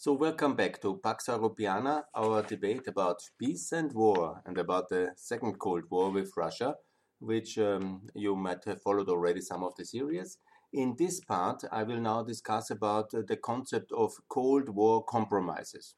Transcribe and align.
So, 0.00 0.12
welcome 0.12 0.54
back 0.54 0.80
to 0.82 1.00
Pax 1.02 1.26
Europiana, 1.26 2.04
our 2.14 2.44
debate 2.44 2.86
about 2.86 3.20
peace 3.36 3.72
and 3.72 3.92
war, 3.92 4.40
and 4.46 4.56
about 4.56 4.90
the 4.90 5.10
Second 5.16 5.58
Cold 5.58 5.90
War 5.90 6.12
with 6.12 6.30
Russia, 6.36 6.76
which 7.18 7.58
um, 7.58 8.02
you 8.14 8.36
might 8.36 8.64
have 8.66 8.80
followed 8.80 9.08
already 9.08 9.40
some 9.40 9.64
of 9.64 9.74
the 9.74 9.84
series. 9.84 10.38
In 10.72 10.94
this 10.96 11.18
part, 11.18 11.64
I 11.72 11.82
will 11.82 12.00
now 12.00 12.22
discuss 12.22 12.70
about 12.70 13.12
uh, 13.12 13.22
the 13.26 13.38
concept 13.38 13.90
of 13.90 14.12
Cold 14.28 14.68
War 14.68 15.02
compromises. 15.02 15.96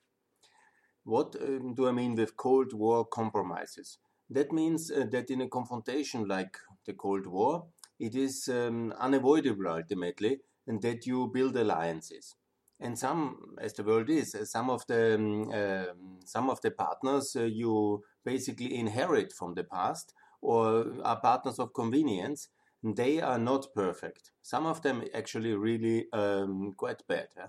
What 1.05 1.37
um, 1.39 1.75
do 1.75 1.87
I 1.87 1.93
mean 1.93 2.15
with 2.15 2.39
Cold 2.39 2.73
War 2.73 3.05
compromises? 3.05 3.99
That 4.31 4.51
means 4.51 4.91
uh, 4.91 5.05
that 5.11 5.29
in 5.29 5.43
a 5.43 5.49
confrontation 5.49 6.27
like 6.27 6.57
the 6.87 6.95
Cold 6.95 7.27
War, 7.27 7.67
it 7.99 8.15
is 8.15 8.49
um, 8.51 8.95
unavoidable 8.99 9.69
ultimately, 9.69 10.39
and 10.67 10.81
that 10.81 11.05
you 11.05 11.31
build 11.35 11.55
alliances 11.55 12.35
and 12.81 12.99
some, 12.99 13.57
as 13.61 13.75
the 13.75 13.85
world 13.85 14.09
is, 14.09 14.35
uh, 14.35 14.45
some 14.45 14.71
of 14.71 14.87
the 14.87 15.15
um, 15.15 15.51
uh, 15.53 15.93
some 16.25 16.49
of 16.49 16.61
the 16.63 16.71
partners 16.71 17.37
uh, 17.37 17.43
you 17.43 18.03
basically 18.25 18.75
inherit 18.75 19.33
from 19.33 19.55
the 19.55 19.65
past 19.65 20.15
or 20.41 20.87
are 21.05 21.21
partners 21.21 21.59
of 21.59 21.75
convenience. 21.75 22.49
They 22.83 23.21
are 23.21 23.39
not 23.39 23.75
perfect. 23.75 24.31
Some 24.41 24.65
of 24.65 24.81
them 24.81 25.05
actually 25.15 25.53
really 25.53 26.07
um, 26.15 26.73
quite 26.75 27.07
bad. 27.07 27.29
Yeah? 27.37 27.49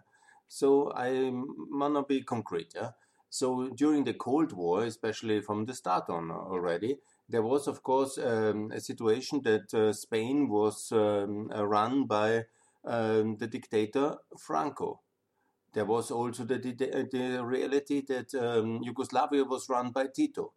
So 0.49 0.91
I 0.93 1.31
might 1.31 1.93
not 1.93 2.09
be 2.09 2.21
concrete. 2.21 2.73
Yeah? 2.75 2.91
So 3.29 3.69
during 3.69 4.03
the 4.03 4.13
Cold 4.13 4.51
War, 4.51 4.83
especially 4.83 5.39
from 5.39 5.65
the 5.65 5.73
start 5.73 6.09
on 6.09 6.31
already, 6.31 6.97
there 7.29 7.43
was 7.43 7.69
of 7.69 7.81
course 7.81 8.17
um, 8.17 8.71
a 8.73 8.81
situation 8.81 9.41
that 9.43 9.73
uh, 9.73 9.93
Spain 9.93 10.49
was 10.49 10.91
um, 10.91 11.47
run 11.47 12.05
by 12.07 12.43
um, 12.83 13.37
the 13.37 13.47
dictator 13.47 14.17
Franco 14.37 14.99
there 15.73 15.85
was 15.85 16.11
also 16.11 16.43
the, 16.43 16.57
the, 16.57 17.07
the 17.11 17.43
reality 17.43 18.03
that 18.07 18.33
um, 18.35 18.79
Yugoslavia 18.83 19.43
was 19.43 19.69
run 19.69 19.91
by 19.91 20.07
Tito. 20.07 20.53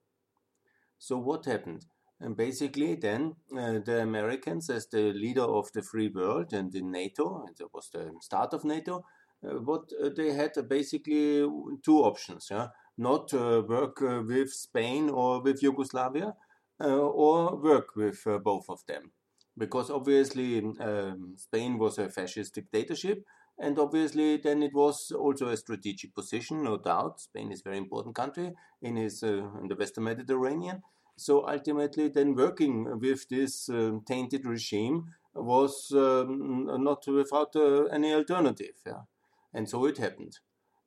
So 0.98 1.18
what 1.18 1.44
happened? 1.44 1.86
And 2.20 2.36
basically, 2.36 2.94
then 2.94 3.34
uh, 3.52 3.80
the 3.84 4.00
Americans, 4.00 4.70
as 4.70 4.86
the 4.86 5.12
leader 5.12 5.42
of 5.42 5.70
the 5.72 5.82
free 5.82 6.08
world 6.08 6.52
and 6.52 6.74
in 6.74 6.90
NATO, 6.90 7.44
and 7.46 7.60
it 7.60 7.68
was 7.74 7.90
the 7.92 8.12
start 8.20 8.54
of 8.54 8.64
NATO, 8.64 9.04
uh, 9.44 9.58
what 9.58 9.90
uh, 10.02 10.08
they 10.16 10.32
had 10.32 10.52
basically 10.68 11.46
two 11.82 11.98
options: 11.98 12.48
yeah, 12.50 12.68
not 12.96 13.34
uh, 13.34 13.62
work 13.68 14.00
uh, 14.00 14.22
with 14.26 14.52
Spain 14.52 15.10
or 15.10 15.42
with 15.42 15.62
Yugoslavia, 15.62 16.34
uh, 16.80 16.86
or 16.86 17.56
work 17.56 17.94
with 17.96 18.24
both 18.42 18.70
of 18.70 18.80
them, 18.86 19.12
because 19.58 19.90
obviously 19.90 20.58
um, 20.80 21.34
Spain 21.36 21.78
was 21.78 21.98
a 21.98 22.08
fascist 22.08 22.54
dictatorship, 22.54 23.24
and 23.58 23.78
obviously, 23.78 24.36
then 24.38 24.62
it 24.62 24.74
was 24.74 25.12
also 25.12 25.48
a 25.48 25.56
strategic 25.56 26.14
position, 26.14 26.64
no 26.64 26.76
doubt. 26.76 27.20
Spain 27.20 27.52
is 27.52 27.60
a 27.60 27.64
very 27.64 27.78
important 27.78 28.14
country 28.14 28.52
in, 28.82 28.96
his, 28.96 29.22
uh, 29.22 29.48
in 29.60 29.68
the 29.68 29.76
Western 29.76 30.04
Mediterranean. 30.04 30.82
So 31.16 31.48
ultimately, 31.48 32.08
then 32.08 32.34
working 32.34 32.98
with 32.98 33.28
this 33.28 33.68
uh, 33.68 33.98
tainted 34.06 34.44
regime 34.44 35.06
was 35.34 35.92
um, 35.92 36.66
not 36.82 37.06
without 37.06 37.54
uh, 37.54 37.84
any 37.84 38.12
alternative. 38.12 38.74
Yeah? 38.84 39.02
And 39.52 39.68
so 39.68 39.84
it 39.84 39.98
happened. 39.98 40.38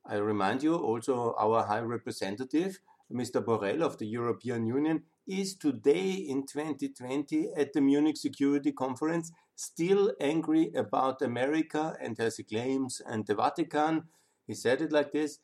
I 0.04 0.16
remind 0.16 0.62
you 0.62 0.74
also, 0.74 1.34
our 1.38 1.64
High 1.64 1.80
Representative, 1.80 2.80
Mr. 3.10 3.42
Borrell 3.42 3.82
of 3.82 3.96
the 3.96 4.06
European 4.06 4.66
Union, 4.66 5.04
is 5.28 5.54
today 5.54 6.10
in 6.10 6.46
2020 6.46 7.50
at 7.56 7.72
the 7.72 7.80
Munich 7.80 8.16
Security 8.16 8.72
Conference 8.72 9.30
still 9.54 10.12
angry 10.20 10.72
about 10.74 11.20
America 11.20 11.94
and 12.00 12.16
her 12.18 12.30
claims 12.48 13.02
and 13.06 13.26
the 13.26 13.34
Vatican. 13.34 14.04
He 14.46 14.54
said 14.54 14.80
it 14.80 14.92
like 14.92 15.12
this 15.12 15.38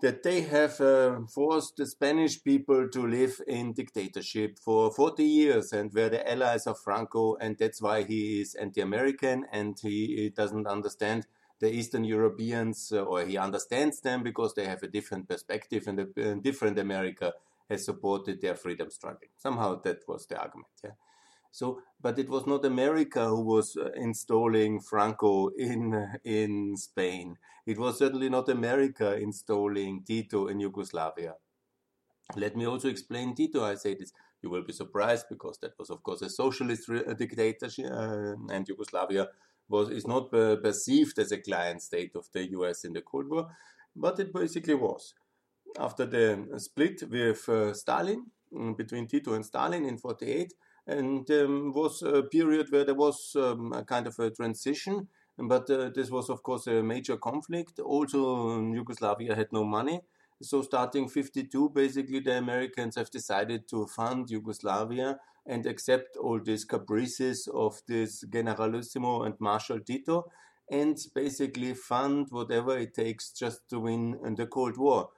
that 0.00 0.24
they 0.24 0.40
have 0.40 0.80
uh, 0.80 1.20
forced 1.32 1.76
the 1.76 1.86
Spanish 1.86 2.42
people 2.42 2.88
to 2.88 3.06
live 3.06 3.40
in 3.46 3.72
dictatorship 3.72 4.58
for 4.58 4.90
40 4.90 5.22
years 5.22 5.72
and 5.72 5.94
were 5.94 6.08
the 6.08 6.28
allies 6.28 6.66
of 6.66 6.80
Franco, 6.80 7.36
and 7.36 7.56
that's 7.56 7.80
why 7.80 8.02
he 8.02 8.40
is 8.40 8.56
anti 8.56 8.80
American 8.80 9.46
and 9.52 9.78
he, 9.80 10.32
doesn't 10.34 10.66
understand 10.66 11.26
the 11.60 11.72
Eastern 11.72 12.02
Europeans, 12.02 12.90
uh, 12.92 13.02
or 13.02 13.24
he 13.24 13.38
understands 13.38 14.00
them 14.00 14.24
because 14.24 14.54
they 14.54 14.66
have 14.66 14.82
a 14.82 14.88
different 14.88 15.28
perspective 15.28 15.86
and 15.86 16.00
a 16.00 16.34
different 16.34 16.80
America 16.80 17.32
has 17.72 17.84
supported 17.84 18.40
their 18.40 18.54
freedom 18.54 18.90
struggle. 18.90 19.28
Somehow 19.36 19.80
that 19.82 20.00
was 20.06 20.26
the 20.26 20.38
argument. 20.38 20.68
Yeah. 20.84 20.96
So, 21.50 21.82
but 22.00 22.18
it 22.18 22.28
was 22.28 22.46
not 22.46 22.64
America 22.64 23.28
who 23.28 23.42
was 23.42 23.76
uh, 23.76 23.90
installing 23.94 24.80
Franco 24.80 25.48
in 25.48 25.94
uh, 25.94 26.16
in 26.24 26.76
Spain. 26.76 27.36
It 27.66 27.78
was 27.78 27.98
certainly 27.98 28.30
not 28.30 28.48
America 28.48 29.16
installing 29.16 30.02
Tito 30.04 30.48
in 30.48 30.60
Yugoslavia. 30.60 31.34
Let 32.36 32.56
me 32.56 32.66
also 32.66 32.88
explain 32.88 33.34
Tito. 33.34 33.62
I 33.64 33.74
say 33.74 33.94
this. 33.94 34.12
You 34.42 34.50
will 34.50 34.64
be 34.64 34.72
surprised 34.72 35.26
because 35.28 35.58
that 35.58 35.78
was, 35.78 35.90
of 35.90 36.02
course, 36.02 36.22
a 36.22 36.30
socialist 36.30 36.90
dictatorship, 37.18 37.86
uh, 37.92 38.34
and 38.50 38.66
Yugoslavia 38.66 39.28
was 39.68 39.90
is 39.90 40.06
not 40.06 40.30
perceived 40.30 41.18
as 41.18 41.32
a 41.32 41.38
client 41.38 41.82
state 41.82 42.16
of 42.16 42.26
the 42.32 42.50
U.S. 42.58 42.84
in 42.84 42.92
the 42.92 43.02
Cold 43.02 43.28
War, 43.28 43.46
but 43.94 44.18
it 44.18 44.32
basically 44.32 44.74
was. 44.74 45.14
After 45.78 46.06
the 46.06 46.58
split 46.58 47.02
with 47.08 47.48
uh, 47.48 47.72
Stalin 47.74 48.26
mm, 48.52 48.76
between 48.76 49.06
Tito 49.06 49.34
and 49.34 49.44
Stalin 49.44 49.84
in 49.84 49.98
48 49.98 50.52
and 50.86 51.30
um, 51.30 51.72
was 51.72 52.02
a 52.02 52.22
period 52.22 52.66
where 52.70 52.84
there 52.84 52.94
was 52.94 53.36
um, 53.36 53.72
a 53.72 53.84
kind 53.84 54.06
of 54.06 54.18
a 54.18 54.30
transition. 54.30 55.08
But 55.38 55.70
uh, 55.70 55.90
this 55.94 56.10
was, 56.10 56.28
of 56.28 56.42
course, 56.42 56.66
a 56.66 56.82
major 56.82 57.16
conflict. 57.16 57.78
Also, 57.80 58.60
Yugoslavia 58.72 59.34
had 59.34 59.52
no 59.52 59.64
money. 59.64 60.02
So, 60.42 60.60
starting 60.62 61.08
52, 61.08 61.70
basically, 61.70 62.20
the 62.20 62.36
Americans 62.36 62.96
have 62.96 63.10
decided 63.10 63.68
to 63.68 63.86
fund 63.86 64.28
Yugoslavia 64.28 65.18
and 65.46 65.66
accept 65.66 66.16
all 66.16 66.40
these 66.40 66.64
caprices 66.64 67.48
of 67.52 67.80
this 67.88 68.24
Generalissimo 68.28 69.22
and 69.22 69.34
Marshal 69.40 69.80
Tito 69.80 70.30
and 70.70 70.96
basically 71.14 71.74
fund 71.74 72.28
whatever 72.30 72.78
it 72.78 72.94
takes 72.94 73.30
just 73.30 73.68
to 73.70 73.80
win 73.80 74.18
the 74.36 74.46
Cold 74.46 74.76
War 74.76 75.10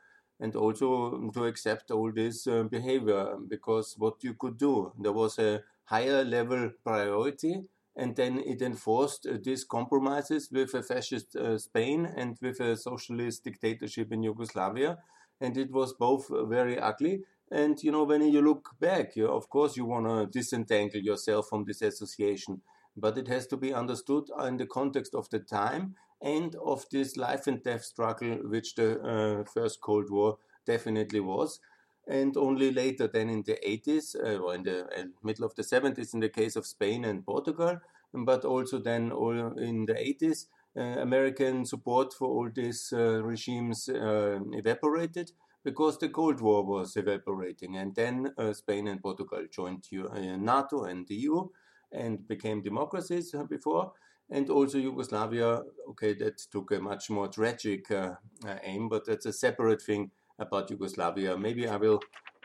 and 0.45 0.55
also 0.57 1.31
to 1.35 1.45
accept 1.47 1.91
all 1.91 2.13
this 2.13 2.47
uh, 2.47 2.63
behavior 2.65 3.37
because 3.49 3.95
what 3.99 4.23
you 4.27 4.35
could 4.35 4.59
do 4.59 4.93
there 5.05 5.17
was 5.23 5.39
a 5.39 5.53
higher 5.85 6.23
level 6.25 6.71
priority 6.85 7.55
and 7.97 8.17
then 8.17 8.39
it 8.53 8.61
enforced 8.61 9.27
uh, 9.27 9.39
these 9.43 9.65
compromises 9.65 10.51
with 10.53 10.75
a 10.75 10.83
fascist 10.83 11.37
uh, 11.37 11.57
Spain 11.57 12.07
and 12.17 12.37
with 12.43 12.61
a 12.61 12.77
socialist 12.77 13.45
dictatorship 13.45 14.13
in 14.13 14.23
Yugoslavia 14.23 14.99
and 15.41 15.57
it 15.57 15.71
was 15.73 15.93
both 15.95 16.27
very 16.57 16.79
ugly. 16.79 17.23
And 17.51 17.83
you 17.83 17.93
know 17.93 18.05
when 18.05 18.23
you 18.23 18.43
look 18.43 18.71
back 18.81 19.17
you, 19.17 19.29
of 19.29 19.49
course 19.49 19.77
you 19.79 19.85
want 19.87 20.07
to 20.07 20.39
disentangle 20.39 21.01
yourself 21.01 21.49
from 21.49 21.65
this 21.65 21.83
association 21.83 22.61
but 22.97 23.19
it 23.19 23.29
has 23.29 23.47
to 23.49 23.57
be 23.57 23.73
understood 23.75 24.25
in 24.47 24.57
the 24.57 24.67
context 24.67 25.15
of 25.15 25.29
the 25.31 25.41
time 25.41 25.95
and 26.23 26.55
of 26.57 26.85
this 26.91 27.17
life 27.17 27.47
and 27.47 27.63
death 27.63 27.85
struggle, 27.85 28.37
which 28.45 28.75
the 28.75 29.01
uh, 29.01 29.45
First 29.45 29.81
Cold 29.81 30.11
War 30.11 30.39
definitely 30.67 31.21
was. 31.21 31.61
And 32.07 32.37
only 32.37 32.71
later, 32.71 33.09
then 33.09 33.31
in 33.31 33.43
the 33.43 33.59
80s, 33.67 34.15
uh, 34.15 34.39
or 34.39 34.55
in 34.55 34.63
the 34.63 34.85
uh, 34.85 35.05
middle 35.23 35.45
of 35.45 35.55
the 35.55 35.63
70s, 35.63 36.13
in 36.13 36.21
the 36.21 36.29
case 36.29 36.57
of 36.57 36.67
Spain 36.67 37.05
and 37.05 37.25
Portugal, 37.25 37.81
but 38.13 38.45
also 38.45 38.79
then 38.79 39.11
all 39.11 39.59
in 39.59 39.87
the 39.87 39.95
80s, 39.95 40.47
uh, 40.77 41.01
American 41.01 41.65
support 41.65 42.13
for 42.13 42.27
all 42.27 42.51
these 42.53 42.93
uh, 42.93 43.23
regimes 43.23 43.89
uh, 43.89 44.41
evaporated 44.53 45.31
because 45.63 45.99
the 45.99 46.09
Cold 46.09 46.41
War 46.41 46.65
was 46.65 46.97
evaporating. 46.97 47.77
And 47.77 47.95
then 47.95 48.35
Spain 48.53 48.89
and 48.89 49.01
Portugal 49.01 49.47
joined 49.51 49.87
NATO 49.93 50.85
and 50.85 51.07
the 51.07 51.15
EU 51.15 51.49
and 51.93 52.27
became 52.27 52.61
democracies 52.61 53.35
before 53.49 53.93
and 54.31 54.51
also 54.51 54.79
Yugoslavia. 54.79 55.63
Okay, 55.91 56.15
that 56.15 56.39
took 56.51 56.73
a 56.73 56.81
much 56.81 57.11
more 57.11 57.29
tragic 57.29 57.91
uh, 57.91 58.15
uh, 58.47 58.59
aim, 58.63 58.89
but 58.89 59.07
that's 59.07 59.27
a 59.27 59.33
separate 59.33 59.83
thing 59.83 60.11
about 60.39 60.71
Yugoslavia. 60.71 61.37
Maybe 61.37 61.69
I 61.69 61.77
will. 61.77 62.01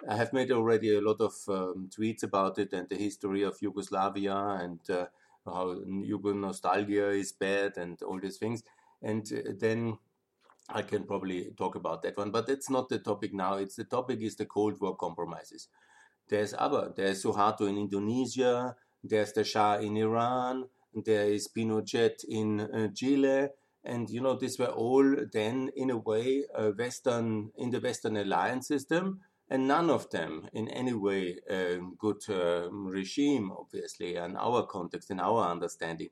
I 0.07 0.15
have 0.15 0.31
made 0.31 0.51
already 0.51 0.95
a 0.95 1.01
lot 1.01 1.19
of 1.19 1.33
um, 1.49 1.89
tweets 1.89 2.23
about 2.23 2.57
it 2.57 2.71
and 2.71 2.87
the 2.87 2.95
history 2.95 3.43
of 3.43 3.57
Yugoslavia 3.61 4.33
and 4.33 4.79
uh, 4.89 5.07
how 5.45 5.75
Yugo 5.85 6.33
nostalgia 6.33 7.09
is 7.09 7.33
bad 7.33 7.73
and 7.75 8.01
all 8.03 8.17
these 8.17 8.37
things. 8.37 8.63
And 9.01 9.29
uh, 9.33 9.51
then 9.59 9.97
I 10.69 10.83
can 10.83 11.03
probably 11.03 11.51
talk 11.57 11.75
about 11.75 12.03
that 12.03 12.17
one, 12.17 12.31
but 12.31 12.47
that's 12.47 12.69
not 12.69 12.87
the 12.87 12.99
topic 12.99 13.33
now. 13.33 13.55
It's 13.55 13.75
the 13.75 13.83
topic 13.83 14.21
is 14.21 14.37
the 14.37 14.45
Cold 14.45 14.79
War 14.79 14.95
compromises. 14.95 15.67
There's 16.29 16.53
other. 16.57 16.93
There's 16.95 17.23
Suharto 17.23 17.67
in 17.67 17.77
Indonesia. 17.77 18.75
There's 19.03 19.33
the 19.33 19.43
Shah 19.43 19.79
in 19.79 19.97
Iran 19.97 20.65
there 20.93 21.31
is 21.31 21.47
Pinochet 21.47 22.23
in 22.27 22.59
uh, 22.61 22.87
Chile, 22.93 23.49
and 23.83 24.09
you 24.09 24.21
know 24.21 24.35
these 24.35 24.59
were 24.59 24.67
all 24.67 25.15
then 25.31 25.69
in 25.75 25.89
a 25.89 25.97
way 25.97 26.43
Western 26.77 27.51
in 27.57 27.69
the 27.71 27.79
Western 27.79 28.17
alliance 28.17 28.67
system, 28.67 29.21
and 29.49 29.67
none 29.67 29.89
of 29.89 30.09
them 30.09 30.47
in 30.53 30.67
any 30.69 30.93
way 30.93 31.37
a 31.49 31.79
good 31.97 32.21
uh, 32.29 32.69
regime, 32.71 33.51
obviously, 33.51 34.15
in 34.15 34.35
our 34.35 34.65
context, 34.65 35.11
in 35.11 35.19
our 35.19 35.49
understanding. 35.49 36.09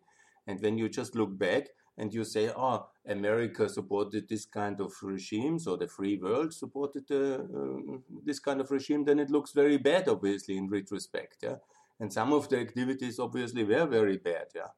And 0.47 0.61
when 0.61 0.77
you 0.77 0.89
just 0.89 1.15
look 1.15 1.37
back, 1.37 1.67
and 1.97 2.13
you 2.13 2.23
say, 2.23 2.51
oh, 2.55 2.87
America 3.07 3.67
supported 3.67 4.29
this 4.29 4.45
kind 4.45 4.79
of 4.79 4.93
regime, 5.01 5.59
so 5.59 5.75
the 5.75 5.87
free 5.87 6.17
world 6.17 6.53
supported 6.53 7.09
uh, 7.09 7.39
uh, 7.43 7.97
this 8.23 8.39
kind 8.39 8.61
of 8.61 8.69
regime, 8.69 9.03
then 9.03 9.19
it 9.19 9.31
looks 9.31 9.51
very 9.51 9.77
bad, 9.77 10.07
obviously, 10.07 10.57
in 10.57 10.69
retrospect. 10.69 11.37
Yeah? 11.41 11.55
And 11.99 12.11
some 12.11 12.33
of 12.33 12.49
the 12.49 12.59
activities 12.59 13.19
obviously 13.19 13.63
were 13.63 13.85
very 13.85 14.17
bad. 14.17 14.47
Yeah? 14.55 14.71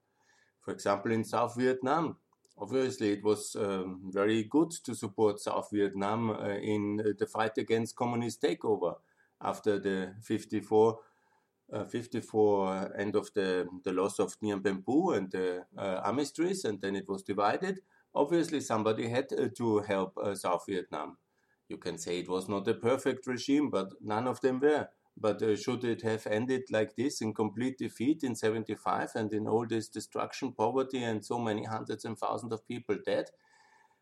For 0.61 0.71
example, 0.71 1.11
in 1.11 1.23
South 1.23 1.55
Vietnam, 1.57 2.17
obviously 2.57 3.11
it 3.11 3.23
was 3.23 3.55
um, 3.55 4.01
very 4.11 4.43
good 4.43 4.71
to 4.83 4.95
support 4.95 5.39
South 5.39 5.69
Vietnam 5.71 6.29
uh, 6.29 6.57
in 6.57 7.15
the 7.17 7.25
fight 7.25 7.57
against 7.57 7.95
communist 7.95 8.41
takeover 8.41 8.95
after 9.41 9.79
the 9.79 10.13
54 10.21 10.99
uh, 11.71 11.83
54 11.83 12.97
end 12.97 13.15
of 13.15 13.31
the, 13.35 13.67
the 13.83 13.93
loss 13.93 14.19
of 14.19 14.35
Dien 14.39 14.59
Bien 14.59 14.81
Phu 14.81 15.15
and 15.15 15.29
the 15.31 15.65
uh, 15.77 16.01
armistice, 16.03 16.65
and 16.65 16.81
then 16.81 16.95
it 16.95 17.07
was 17.07 17.21
divided. 17.21 17.79
Obviously, 18.15 18.59
somebody 18.59 19.07
had 19.07 19.31
uh, 19.33 19.49
to 19.55 19.79
help 19.79 20.17
uh, 20.17 20.33
South 20.33 20.65
Vietnam. 20.67 21.17
You 21.67 21.77
can 21.77 21.97
say 21.97 22.19
it 22.19 22.29
was 22.29 22.49
not 22.49 22.67
a 22.67 22.73
perfect 22.73 23.27
regime, 23.27 23.69
but 23.69 23.89
none 24.01 24.27
of 24.27 24.41
them 24.41 24.59
were. 24.59 24.87
But 25.21 25.41
uh, 25.41 25.55
should 25.55 25.83
it 25.83 26.01
have 26.03 26.25
ended 26.27 26.63
like 26.71 26.95
this 26.95 27.21
in 27.21 27.33
complete 27.33 27.77
defeat 27.77 28.23
in 28.23 28.35
75 28.35 29.09
and 29.15 29.33
in 29.33 29.47
all 29.47 29.67
this 29.67 29.89
destruction, 29.89 30.53
poverty, 30.53 31.03
and 31.03 31.25
so 31.25 31.39
many 31.39 31.65
hundreds 31.65 32.05
and 32.05 32.17
thousands 32.17 32.53
of 32.53 32.67
people 32.67 32.97
dead? 33.05 33.25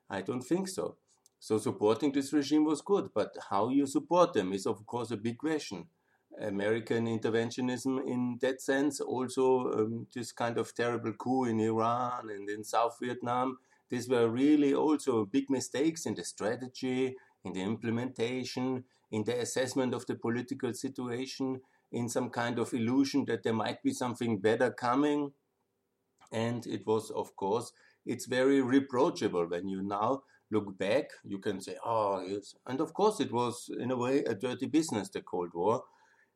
I 0.09 0.21
don't 0.21 0.41
think 0.41 0.67
so. 0.67 0.97
So 1.39 1.57
supporting 1.57 2.11
this 2.11 2.33
regime 2.33 2.65
was 2.65 2.81
good, 2.81 3.09
but 3.13 3.35
how 3.49 3.69
you 3.69 3.85
support 3.85 4.33
them 4.33 4.53
is 4.53 4.65
of 4.65 4.85
course 4.85 5.11
a 5.11 5.17
big 5.17 5.37
question. 5.37 5.87
American 6.39 7.07
interventionism 7.07 8.05
in 8.07 8.37
that 8.41 8.61
sense, 8.61 8.99
also 8.99 9.71
um, 9.71 10.07
this 10.13 10.31
kind 10.31 10.57
of 10.57 10.73
terrible 10.75 11.13
coup 11.13 11.45
in 11.45 11.59
Iran 11.59 12.29
and 12.29 12.49
in 12.49 12.63
South 12.63 12.97
Vietnam, 13.01 13.57
these 13.89 14.09
were 14.09 14.27
really 14.29 14.73
also 14.73 15.25
big 15.25 15.49
mistakes 15.49 16.05
in 16.05 16.15
the 16.15 16.23
strategy, 16.23 17.15
in 17.43 17.53
the 17.53 17.61
implementation, 17.61 18.83
in 19.11 19.23
the 19.23 19.39
assessment 19.39 19.93
of 19.93 20.05
the 20.05 20.15
political 20.15 20.73
situation, 20.73 21.61
in 21.91 22.09
some 22.09 22.29
kind 22.29 22.59
of 22.59 22.73
illusion 22.73 23.25
that 23.25 23.43
there 23.43 23.53
might 23.53 23.81
be 23.81 23.91
something 23.93 24.39
better 24.39 24.71
coming. 24.71 25.31
And 26.31 26.65
it 26.67 26.85
was, 26.85 27.09
of 27.11 27.35
course, 27.35 27.71
it's 28.05 28.25
very 28.25 28.61
reproachable 28.61 29.47
when 29.47 29.69
you 29.69 29.81
now 29.81 30.23
look 30.51 30.77
back. 30.77 31.05
You 31.23 31.39
can 31.39 31.61
say, 31.61 31.77
oh, 31.85 32.21
yes. 32.21 32.55
And 32.65 32.81
of 32.81 32.93
course, 32.93 33.19
it 33.19 33.31
was, 33.31 33.69
in 33.79 33.91
a 33.91 33.95
way, 33.95 34.23
a 34.25 34.35
dirty 34.35 34.65
business, 34.65 35.09
the 35.09 35.21
Cold 35.21 35.51
War 35.53 35.83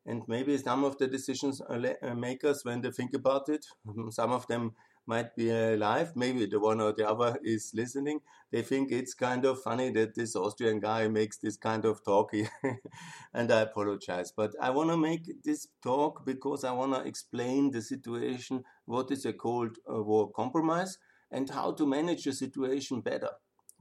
and 0.06 0.24
maybe 0.28 0.58
some 0.58 0.84
of 0.84 0.98
the 0.98 1.08
decisions 1.08 1.62
uh, 1.62 2.16
makers 2.16 2.62
when 2.64 2.82
they 2.82 2.92
think 2.92 3.14
about 3.14 3.50
it 3.50 3.66
some 4.10 4.32
of 4.32 4.48
them 4.48 4.74
might 5.06 5.36
be 5.36 5.50
alive 5.50 6.14
maybe 6.16 6.46
the 6.46 6.60
one 6.60 6.80
or 6.80 6.94
the 6.94 7.08
other 7.08 7.38
is 7.44 7.72
listening. 7.74 8.20
They 8.52 8.62
think 8.62 8.92
it's 8.92 9.14
kind 9.14 9.46
of 9.46 9.62
funny 9.62 9.92
that 9.92 10.16
this 10.16 10.36
austrian 10.36 10.80
guy 10.80 11.08
makes 11.08 11.38
this 11.38 11.58
kind 11.58 11.86
of 11.86 12.04
talk 12.04 12.32
and 13.34 13.52
i 13.52 13.62
apologize. 13.62 14.32
But 14.36 14.52
i 14.62 14.70
want 14.70 14.90
to 14.90 14.98
make 14.98 15.44
this 15.44 15.68
talk 15.84 16.26
because 16.26 16.64
i 16.64 16.72
want 16.72 16.94
to 16.94 17.02
explain 17.02 17.72
the 17.72 17.82
situation 17.82 18.64
what 18.86 19.12
is 19.12 19.26
a 19.26 19.34
cold 19.34 19.78
uh, 19.92 20.02
war 20.02 20.32
compromise 20.32 20.98
and 21.32 21.50
how 21.50 21.72
to 21.74 21.86
manage 21.88 22.26
the 22.26 22.34
situation 22.34 23.02
better. 23.02 23.32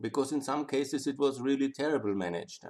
Because 0.01 0.33
in 0.33 0.41
some 0.41 0.67
cases 0.67 1.07
it 1.07 1.19
was 1.19 1.41
really 1.41 1.71
terrible 1.73 2.15
managed 2.15 2.65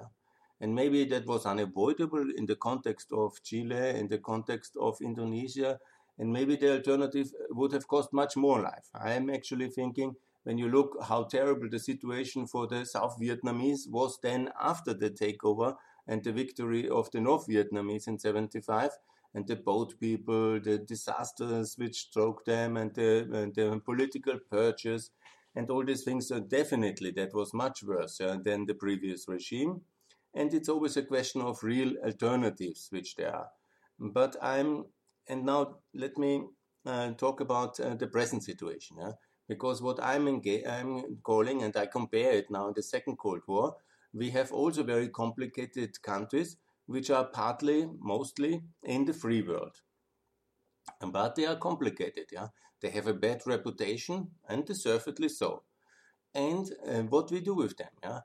and 0.61 0.75
maybe 0.75 1.03
that 1.05 1.25
was 1.25 1.45
unavoidable 1.47 2.25
in 2.37 2.45
the 2.45 2.55
context 2.55 3.07
of 3.11 3.33
Chile, 3.43 3.99
in 3.99 4.07
the 4.07 4.19
context 4.19 4.77
of 4.79 4.95
Indonesia, 5.01 5.79
and 6.21 6.31
maybe 6.31 6.55
the 6.55 6.71
alternative 6.73 7.31
would 7.49 7.73
have 7.73 7.87
cost 7.87 8.13
much 8.13 8.37
more 8.37 8.61
life. 8.61 8.87
I 8.93 9.13
am 9.13 9.31
actually 9.31 9.69
thinking 9.69 10.15
when 10.43 10.59
you 10.59 10.69
look 10.69 10.95
how 11.03 11.23
terrible 11.23 11.67
the 11.67 11.79
situation 11.79 12.45
for 12.45 12.67
the 12.67 12.85
South 12.85 13.17
Vietnamese 13.19 13.89
was 13.89 14.19
then 14.21 14.49
after 14.61 14.93
the 14.93 15.09
takeover 15.09 15.75
and 16.07 16.23
the 16.23 16.31
victory 16.31 16.87
of 16.87 17.09
the 17.09 17.21
North 17.21 17.47
Vietnamese 17.47 18.07
in 18.07 18.19
75 18.19 18.91
and 19.33 19.47
the 19.47 19.55
boat 19.55 19.95
people, 19.99 20.59
the 20.59 20.77
disasters 20.77 21.75
which 21.79 21.95
struck 21.95 22.45
them 22.45 22.77
and 22.77 22.93
the, 22.93 23.27
and 23.33 23.55
the 23.55 23.81
political 23.83 24.37
purges 24.51 25.09
and 25.55 25.71
all 25.71 25.83
these 25.83 26.03
things. 26.03 26.27
So 26.27 26.39
definitely 26.39 27.11
that 27.11 27.33
was 27.33 27.51
much 27.51 27.83
worse 27.83 28.21
uh, 28.21 28.37
than 28.43 28.67
the 28.67 28.75
previous 28.75 29.27
regime 29.27 29.81
and 30.35 30.53
it's 30.53 30.69
always 30.69 30.97
a 30.97 31.03
question 31.03 31.41
of 31.41 31.63
real 31.63 31.93
alternatives 32.05 32.87
which 32.91 33.15
there 33.15 33.35
are. 33.35 33.49
But 33.99 34.35
I'm, 34.41 34.85
and 35.27 35.45
now 35.45 35.77
let 35.93 36.17
me 36.17 36.43
uh, 36.85 37.11
talk 37.11 37.41
about 37.41 37.79
uh, 37.79 37.95
the 37.95 38.07
present 38.07 38.43
situation, 38.43 38.97
yeah? 38.99 39.11
because 39.47 39.81
what 39.81 40.01
I'm, 40.01 40.27
I'm 40.27 41.17
calling, 41.23 41.61
and 41.63 41.75
I 41.75 41.85
compare 41.85 42.31
it 42.31 42.49
now 42.49 42.67
in 42.67 42.73
the 42.73 42.83
Second 42.83 43.17
Cold 43.17 43.41
War, 43.47 43.75
we 44.13 44.29
have 44.31 44.51
also 44.51 44.83
very 44.83 45.09
complicated 45.09 46.01
countries 46.01 46.57
which 46.85 47.09
are 47.09 47.25
partly, 47.25 47.87
mostly 47.99 48.63
in 48.83 49.05
the 49.05 49.13
free 49.13 49.41
world. 49.41 49.75
But 50.99 51.35
they 51.35 51.45
are 51.45 51.55
complicated, 51.55 52.25
yeah. 52.31 52.47
They 52.81 52.89
have 52.89 53.07
a 53.07 53.13
bad 53.13 53.41
reputation 53.45 54.31
and 54.47 54.65
deservedly 54.65 55.29
so. 55.29 55.63
And 56.33 56.71
uh, 56.87 57.01
what 57.03 57.31
we 57.31 57.41
do 57.41 57.53
with 57.53 57.77
them, 57.77 57.91
yeah. 58.03 58.21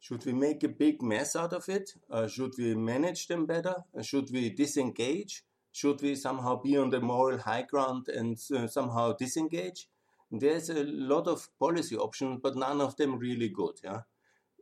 Should 0.00 0.26
we 0.26 0.32
make 0.32 0.62
a 0.62 0.68
big 0.68 1.02
mess 1.02 1.34
out 1.34 1.52
of 1.54 1.68
it? 1.68 1.92
Uh, 2.10 2.28
should 2.28 2.52
we 2.58 2.74
manage 2.74 3.26
them 3.26 3.46
better? 3.46 3.76
Uh, 3.98 4.02
should 4.02 4.30
we 4.30 4.50
disengage? 4.50 5.44
Should 5.74 6.02
we 6.02 6.14
somehow 6.14 6.62
be 6.62 6.76
on 6.76 6.90
the 6.90 7.00
moral 7.00 7.38
high 7.38 7.62
ground 7.62 8.08
and 8.08 8.38
uh, 8.54 8.68
somehow 8.68 9.12
disengage? 9.12 9.88
There's 10.30 10.70
a 10.70 10.84
lot 10.84 11.26
of 11.26 11.48
policy 11.58 11.96
options, 11.96 12.38
but 12.42 12.54
none 12.56 12.80
of 12.80 12.96
them 12.96 13.18
really 13.18 13.48
good. 13.48 13.80
Yeah, 13.82 14.02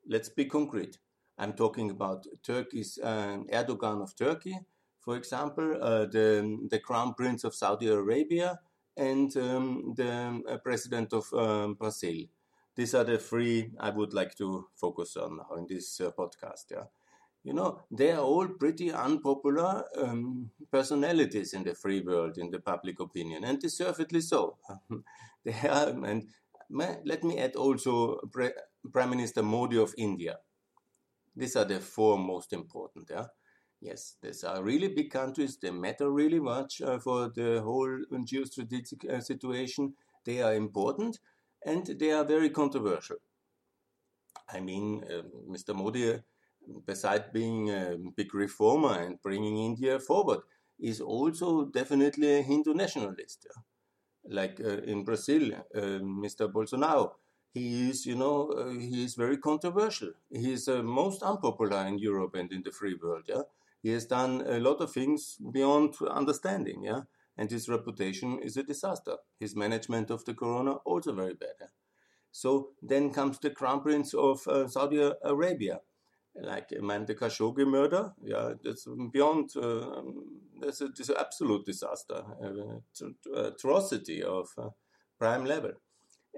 let's 0.09 0.31
be 0.31 0.47
concrete. 0.47 0.99
I'm 1.37 1.53
talking 1.53 1.91
about 1.91 2.27
Turkey's 2.43 2.99
uh, 3.03 3.39
Erdogan 3.53 4.03
of 4.03 4.17
Turkey, 4.17 4.59
for 5.01 5.17
example, 5.17 5.77
uh, 5.83 6.07
the 6.07 6.59
the 6.71 6.79
Crown 6.79 7.13
Prince 7.15 7.45
of 7.45 7.55
Saudi 7.55 7.89
Arabia, 7.89 8.61
and 8.97 9.37
um, 9.37 9.93
the 9.97 10.43
uh, 10.49 10.57
President 10.59 11.13
of 11.13 11.33
um, 11.35 11.75
Brazil 11.75 12.25
these 12.75 12.95
are 12.95 13.05
the 13.05 13.19
three 13.19 13.71
I 13.79 13.91
would 13.91 14.15
like 14.15 14.35
to 14.37 14.69
focus 14.77 15.17
on 15.17 15.41
in 15.59 15.67
this 15.69 16.01
uh, 16.01 16.11
podcast. 16.11 16.71
Yeah, 16.71 16.85
you 17.45 17.53
know 17.53 17.81
they 17.91 18.13
are 18.13 18.21
all 18.21 18.49
pretty 18.49 18.93
unpopular 18.93 19.85
um, 19.99 20.51
personalities 20.71 21.53
in 21.55 21.65
the 21.65 21.75
free 21.75 22.01
world, 22.01 22.39
in 22.39 22.51
the 22.51 22.61
public 22.61 23.01
opinion, 23.01 23.45
and 23.45 23.61
deservedly 23.61 24.21
so. 24.21 24.57
they 25.45 25.55
are, 25.69 25.89
and 25.89 26.29
let 27.05 27.25
me 27.25 27.39
add 27.39 27.57
also 27.57 28.19
Pre- 28.33 28.53
Prime 28.93 29.11
Minister 29.11 29.43
Modi 29.43 29.79
of 29.79 29.95
India. 29.99 30.39
These 31.37 31.57
are 31.57 31.65
the 31.67 31.79
four 31.81 32.19
most 32.19 32.53
important. 32.55 33.09
Yeah. 33.11 33.27
Yes, 33.81 34.17
these 34.23 34.45
are 34.45 34.63
really 34.63 34.89
big 34.89 35.11
countries. 35.11 35.59
They 35.59 35.71
matter 35.71 36.11
really 36.11 36.41
much 36.41 36.81
uh, 36.81 36.99
for 37.01 37.29
the 37.29 37.61
whole 37.63 37.99
geostrategic 38.13 39.05
uh, 39.11 39.21
situation. 39.21 39.95
They 40.25 40.41
are 40.41 40.55
important, 40.55 41.19
and 41.67 41.85
they 41.87 42.13
are 42.13 42.25
very 42.25 42.51
controversial. 42.51 43.17
I 44.49 44.61
mean, 44.61 45.05
uh, 45.11 45.23
Mr. 45.49 45.75
Modi, 45.75 46.23
besides 46.87 47.25
being 47.33 47.71
a 47.71 47.97
big 48.17 48.35
reformer 48.35 48.99
and 49.01 49.23
bringing 49.23 49.59
India 49.59 49.99
forward, 49.99 50.41
is 50.79 51.01
also 51.01 51.67
definitely 51.67 52.39
a 52.39 52.43
Hindu 52.43 52.75
nationalist. 52.75 53.47
Yeah? 53.47 53.63
Like 54.25 54.61
uh, 54.61 54.83
in 54.83 55.05
Brazil, 55.05 55.53
uh, 55.55 56.01
Mr. 56.01 56.51
Bolsonaro, 56.53 57.13
he 57.53 57.91
is, 57.91 58.07
you 58.07 58.17
know, 58.17 58.49
uh, 58.51 58.71
he 58.71 59.05
is 59.05 59.15
very 59.15 59.37
controversial. 59.37 60.13
He 60.31 60.53
is 60.53 60.69
uh, 60.69 60.83
most 60.83 61.23
unpopular 61.23 61.87
in 61.87 61.99
Europe 61.99 62.35
and 62.35 62.51
in 62.51 62.63
the 62.63 62.71
free 62.71 62.97
world. 63.03 63.25
Yeah, 63.29 63.43
he 63.83 63.91
has 63.91 64.07
done 64.07 64.43
a 64.47 64.59
lot 64.59 64.81
of 64.81 64.93
things 64.93 65.37
beyond 65.53 65.95
understanding. 66.11 66.85
Yeah, 66.85 67.03
and 67.37 67.51
his 67.51 67.69
reputation 67.69 68.39
is 68.39 68.57
a 68.57 68.63
disaster. 68.63 69.17
His 69.39 69.55
management 69.55 70.11
of 70.11 70.25
the 70.25 70.35
corona 70.35 70.75
also 70.85 71.13
very 71.13 71.35
bad. 71.35 71.69
So 72.31 72.71
then 72.81 73.13
comes 73.13 73.39
the 73.39 73.51
crown 73.51 73.83
prince 73.83 74.15
of 74.15 74.47
uh, 74.49 74.67
Saudi 74.67 75.13
Arabia, 75.23 75.81
like 76.35 76.71
man, 76.81 77.07
the 77.07 77.15
Khashoggi 77.15 77.67
murder. 77.67 78.13
Yeah, 78.23 78.53
that's 78.63 78.87
beyond. 79.13 79.51
Uh, 79.57 80.03
that's, 80.61 80.81
a, 80.81 80.87
that's 80.87 81.09
an 81.09 81.17
absolute 81.19 81.67
disaster, 81.67 82.23
uh, 82.43 83.43
atrocity 83.43 84.23
of 84.23 84.49
uh, 84.57 84.69
prime 85.19 85.45
level. 85.45 85.73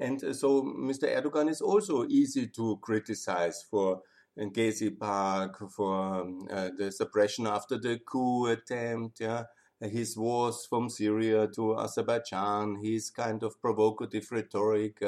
And 0.01 0.21
so 0.35 0.63
Mr. 0.63 1.05
Erdogan 1.05 1.49
is 1.49 1.61
also 1.61 2.07
easy 2.09 2.49
to 2.49 2.79
criticize 2.83 3.65
for 3.71 4.01
Gezi 4.37 4.99
Park, 4.99 5.71
for 5.71 6.21
um, 6.21 6.49
uh, 6.51 6.71
the 6.77 6.91
suppression 6.91 7.47
after 7.47 7.79
the 7.79 8.01
coup 8.05 8.47
attempt. 8.47 9.21
Yeah 9.21 9.45
his 9.81 10.17
wars 10.17 10.67
from 10.69 10.89
Syria 10.89 11.49
to 11.55 11.79
Azerbaijan, 11.79 12.77
his 12.83 13.11
kind 13.11 13.43
of 13.43 13.61
provocative 13.61 14.31
rhetoric, 14.31 15.03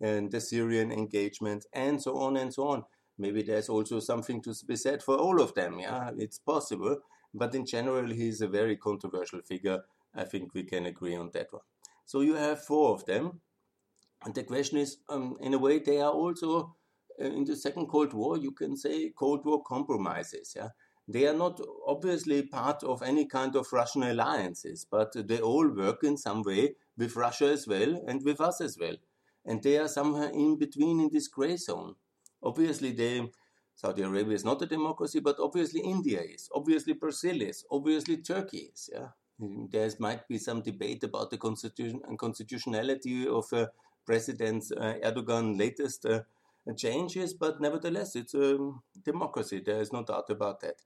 and 0.00 0.30
the 0.30 0.40
Syrian 0.40 0.92
engagement, 0.92 1.66
and 1.72 2.02
so 2.02 2.16
on 2.16 2.36
and 2.36 2.52
so 2.52 2.68
on. 2.68 2.84
Maybe 3.18 3.42
there's 3.42 3.68
also 3.68 4.00
something 4.00 4.42
to 4.42 4.54
be 4.66 4.76
said 4.76 5.02
for 5.02 5.16
all 5.16 5.40
of 5.40 5.54
them. 5.54 5.78
Yeah, 5.78 6.10
it's 6.18 6.38
possible. 6.38 6.98
But 7.32 7.54
in 7.54 7.66
general, 7.66 8.10
he's 8.10 8.40
a 8.40 8.48
very 8.48 8.76
controversial 8.76 9.40
figure. 9.42 9.84
I 10.14 10.24
think 10.24 10.54
we 10.54 10.64
can 10.64 10.86
agree 10.86 11.16
on 11.16 11.30
that 11.34 11.52
one. 11.52 11.62
So 12.04 12.20
you 12.20 12.34
have 12.34 12.64
four 12.64 12.92
of 12.94 13.04
them. 13.06 13.40
And 14.24 14.34
the 14.34 14.44
question 14.44 14.78
is, 14.78 14.98
um, 15.08 15.36
in 15.40 15.54
a 15.54 15.58
way, 15.58 15.78
they 15.78 16.00
are 16.00 16.12
also 16.12 16.76
uh, 17.20 17.24
in 17.24 17.44
the 17.44 17.56
Second 17.56 17.86
Cold 17.88 18.12
War. 18.12 18.38
You 18.38 18.52
can 18.52 18.76
say 18.76 19.10
Cold 19.10 19.44
War 19.44 19.62
compromises. 19.62 20.54
Yeah, 20.56 20.68
they 21.06 21.26
are 21.26 21.34
not 21.34 21.60
obviously 21.86 22.42
part 22.42 22.82
of 22.82 23.02
any 23.02 23.26
kind 23.26 23.56
of 23.56 23.72
Russian 23.72 24.04
alliances, 24.04 24.86
but 24.90 25.12
they 25.28 25.38
all 25.38 25.68
work 25.68 26.02
in 26.02 26.16
some 26.16 26.42
way 26.42 26.76
with 26.96 27.16
Russia 27.16 27.46
as 27.46 27.66
well 27.66 28.02
and 28.06 28.24
with 28.24 28.40
us 28.40 28.60
as 28.60 28.78
well. 28.78 28.96
And 29.44 29.62
they 29.62 29.76
are 29.76 29.88
somewhere 29.88 30.30
in 30.30 30.56
between 30.56 31.00
in 31.00 31.10
this 31.12 31.28
gray 31.28 31.56
zone. 31.56 31.96
Obviously, 32.44 32.92
Saudi 33.74 34.02
Arabia 34.02 34.34
is 34.34 34.44
not 34.44 34.62
a 34.62 34.66
democracy, 34.66 35.20
but 35.20 35.36
obviously 35.40 35.80
India 35.80 36.20
is. 36.20 36.48
Obviously, 36.54 36.92
Brazil 36.92 37.42
is. 37.42 37.64
Obviously, 37.70 38.18
Turkey 38.18 38.70
is. 38.72 38.90
Yeah, 38.92 39.08
there 39.38 39.90
might 39.98 40.28
be 40.28 40.38
some 40.38 40.62
debate 40.62 41.02
about 41.02 41.30
the 41.30 41.38
constitution 41.38 42.00
and 42.06 42.18
constitutionality 42.18 43.26
of 43.26 43.52
uh, 43.52 43.66
President 44.06 44.64
uh, 44.76 44.94
Erdogan 45.02 45.58
latest 45.58 46.06
uh, 46.06 46.20
changes, 46.76 47.34
but 47.34 47.60
nevertheless, 47.60 48.14
it's 48.14 48.34
a 48.34 48.58
democracy. 49.04 49.60
There 49.64 49.80
is 49.80 49.92
no 49.92 50.04
doubt 50.04 50.30
about 50.30 50.60
that. 50.60 50.76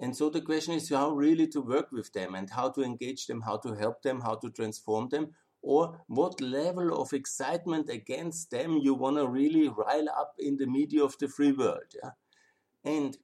And 0.00 0.16
so 0.16 0.30
the 0.30 0.40
question 0.40 0.74
is 0.74 0.88
how 0.88 1.10
really 1.10 1.46
to 1.48 1.60
work 1.60 1.92
with 1.92 2.12
them 2.12 2.34
and 2.34 2.50
how 2.50 2.70
to 2.70 2.82
engage 2.82 3.26
them, 3.26 3.42
how 3.42 3.58
to 3.58 3.74
help 3.74 4.02
them, 4.02 4.20
how 4.20 4.34
to 4.36 4.50
transform 4.50 5.10
them, 5.10 5.34
or 5.62 6.00
what 6.08 6.40
level 6.40 7.00
of 7.00 7.12
excitement 7.12 7.88
against 7.88 8.50
them 8.50 8.76
you 8.76 8.94
want 8.94 9.16
to 9.16 9.26
really 9.26 9.68
rile 9.68 10.08
up 10.08 10.34
in 10.38 10.56
the 10.56 10.66
media 10.66 11.02
of 11.02 11.16
the 11.18 11.28
free 11.28 11.52
world. 11.52 11.94
Yeah? 12.02 12.10
And 12.84 13.16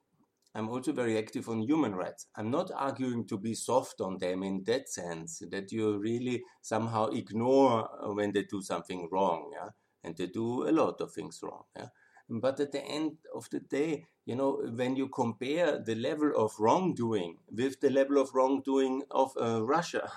I'm 0.55 0.69
also 0.69 0.93
very 0.93 1.17
active 1.17 1.49
on 1.49 1.61
human 1.61 1.93
rights. 1.93 2.27
I'm 2.35 2.49
not 2.49 2.71
arguing 2.75 3.27
to 3.27 3.37
be 3.37 3.53
soft 3.53 4.01
on 4.01 4.17
them 4.17 4.41
in 4.41 4.63
that 4.65 4.89
sense, 4.89 5.43
that 5.51 5.71
you 5.71 5.97
really 5.99 6.43
somehow 6.61 7.07
ignore 7.07 7.87
when 8.15 8.31
they 8.31 8.43
do 8.43 8.61
something 8.61 9.09
wrong. 9.11 9.51
Yeah? 9.53 9.69
And 10.03 10.15
they 10.15 10.27
do 10.27 10.67
a 10.67 10.71
lot 10.71 11.01
of 11.01 11.11
things 11.11 11.41
wrong. 11.43 11.63
Yeah? 11.75 11.87
But 12.29 12.59
at 12.59 12.71
the 12.71 12.81
end 12.81 13.17
of 13.35 13.49
the 13.49 13.59
day, 13.59 14.05
you 14.25 14.35
know, 14.35 14.61
when 14.75 14.95
you 14.95 15.09
compare 15.09 15.79
the 15.79 15.95
level 15.95 16.31
of 16.37 16.53
wrongdoing 16.59 17.37
with 17.51 17.81
the 17.81 17.89
level 17.89 18.19
of 18.19 18.33
wrongdoing 18.33 19.03
of 19.09 19.31
uh, 19.41 19.63
Russia, 19.65 20.11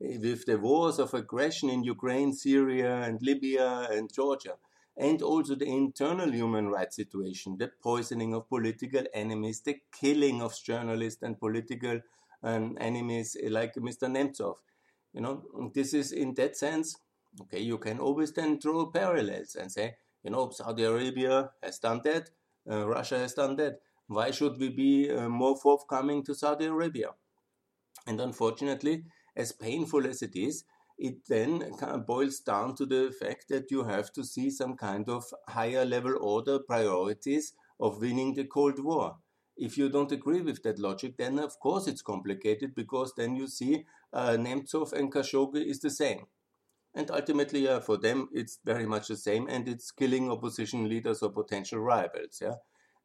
with 0.00 0.44
the 0.46 0.58
wars 0.58 0.98
of 0.98 1.14
aggression 1.14 1.70
in 1.70 1.84
Ukraine, 1.84 2.32
Syria, 2.32 3.02
and 3.02 3.20
Libya 3.22 3.88
and 3.90 4.12
Georgia, 4.12 4.56
and 4.96 5.22
also 5.22 5.54
the 5.54 5.66
internal 5.66 6.30
human 6.32 6.68
rights 6.68 6.96
situation, 6.96 7.56
the 7.58 7.70
poisoning 7.82 8.34
of 8.34 8.48
political 8.48 9.04
enemies, 9.12 9.60
the 9.60 9.80
killing 9.92 10.42
of 10.42 10.54
journalists 10.62 11.22
and 11.22 11.38
political 11.38 12.00
um, 12.42 12.76
enemies 12.80 13.36
like 13.48 13.74
Mr. 13.74 14.08
Nemtsov. 14.08 14.56
You 15.12 15.20
know, 15.20 15.70
this 15.74 15.94
is 15.94 16.12
in 16.12 16.34
that 16.34 16.56
sense, 16.56 16.96
okay, 17.42 17.60
you 17.60 17.78
can 17.78 17.98
always 17.98 18.32
then 18.32 18.58
draw 18.58 18.86
parallels 18.86 19.56
and 19.56 19.70
say, 19.70 19.96
you 20.22 20.30
know, 20.30 20.50
Saudi 20.50 20.84
Arabia 20.84 21.50
has 21.62 21.78
done 21.78 22.00
that, 22.04 22.30
uh, 22.70 22.86
Russia 22.86 23.18
has 23.18 23.34
done 23.34 23.56
that. 23.56 23.80
Why 24.06 24.30
should 24.30 24.58
we 24.58 24.68
be 24.68 25.10
uh, 25.10 25.28
more 25.28 25.56
forthcoming 25.56 26.24
to 26.24 26.34
Saudi 26.34 26.66
Arabia? 26.66 27.10
And 28.06 28.20
unfortunately, 28.20 29.04
as 29.36 29.52
painful 29.52 30.06
as 30.06 30.22
it 30.22 30.36
is, 30.36 30.64
it 30.98 31.26
then 31.28 31.72
boils 32.06 32.38
down 32.40 32.74
to 32.76 32.86
the 32.86 33.12
fact 33.20 33.48
that 33.48 33.70
you 33.70 33.84
have 33.84 34.12
to 34.12 34.24
see 34.24 34.50
some 34.50 34.76
kind 34.76 35.08
of 35.08 35.24
higher 35.48 35.84
level 35.84 36.16
order 36.20 36.58
priorities 36.58 37.52
of 37.80 38.00
winning 38.00 38.34
the 38.34 38.44
Cold 38.44 38.78
War. 38.78 39.16
If 39.56 39.76
you 39.78 39.88
don't 39.88 40.12
agree 40.12 40.40
with 40.40 40.62
that 40.62 40.78
logic, 40.78 41.16
then 41.16 41.38
of 41.38 41.58
course 41.58 41.86
it's 41.86 42.02
complicated 42.02 42.74
because 42.74 43.12
then 43.16 43.36
you 43.36 43.46
see 43.48 43.86
uh, 44.12 44.36
Nemtsov 44.38 44.92
and 44.92 45.12
Khashoggi 45.12 45.64
is 45.64 45.80
the 45.80 45.90
same. 45.90 46.26
And 46.94 47.10
ultimately, 47.10 47.66
uh, 47.66 47.80
for 47.80 47.96
them, 47.96 48.28
it's 48.32 48.60
very 48.64 48.86
much 48.86 49.08
the 49.08 49.16
same, 49.16 49.48
and 49.48 49.68
it's 49.68 49.90
killing 49.90 50.30
opposition 50.30 50.88
leaders 50.88 51.22
or 51.22 51.30
potential 51.30 51.80
rivals. 51.80 52.38
Yeah, 52.40 52.54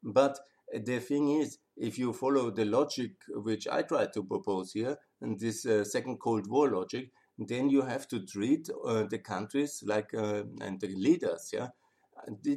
but 0.02 0.38
the 0.72 1.00
thing 1.00 1.40
is, 1.40 1.58
if 1.80 1.98
you 1.98 2.12
follow 2.12 2.50
the 2.50 2.66
logic 2.66 3.12
which 3.28 3.66
I 3.66 3.82
try 3.82 4.06
to 4.06 4.22
propose 4.22 4.72
here, 4.72 4.98
and 5.20 5.40
this 5.40 5.64
uh, 5.64 5.82
second 5.84 6.18
Cold 6.18 6.46
War 6.46 6.70
logic, 6.70 7.10
then 7.38 7.70
you 7.70 7.82
have 7.82 8.06
to 8.08 8.24
treat 8.26 8.68
uh, 8.86 9.04
the 9.04 9.18
countries 9.18 9.82
like 9.84 10.12
uh, 10.14 10.44
and 10.60 10.78
the 10.78 10.88
leaders, 10.88 11.50
yeah, 11.52 11.68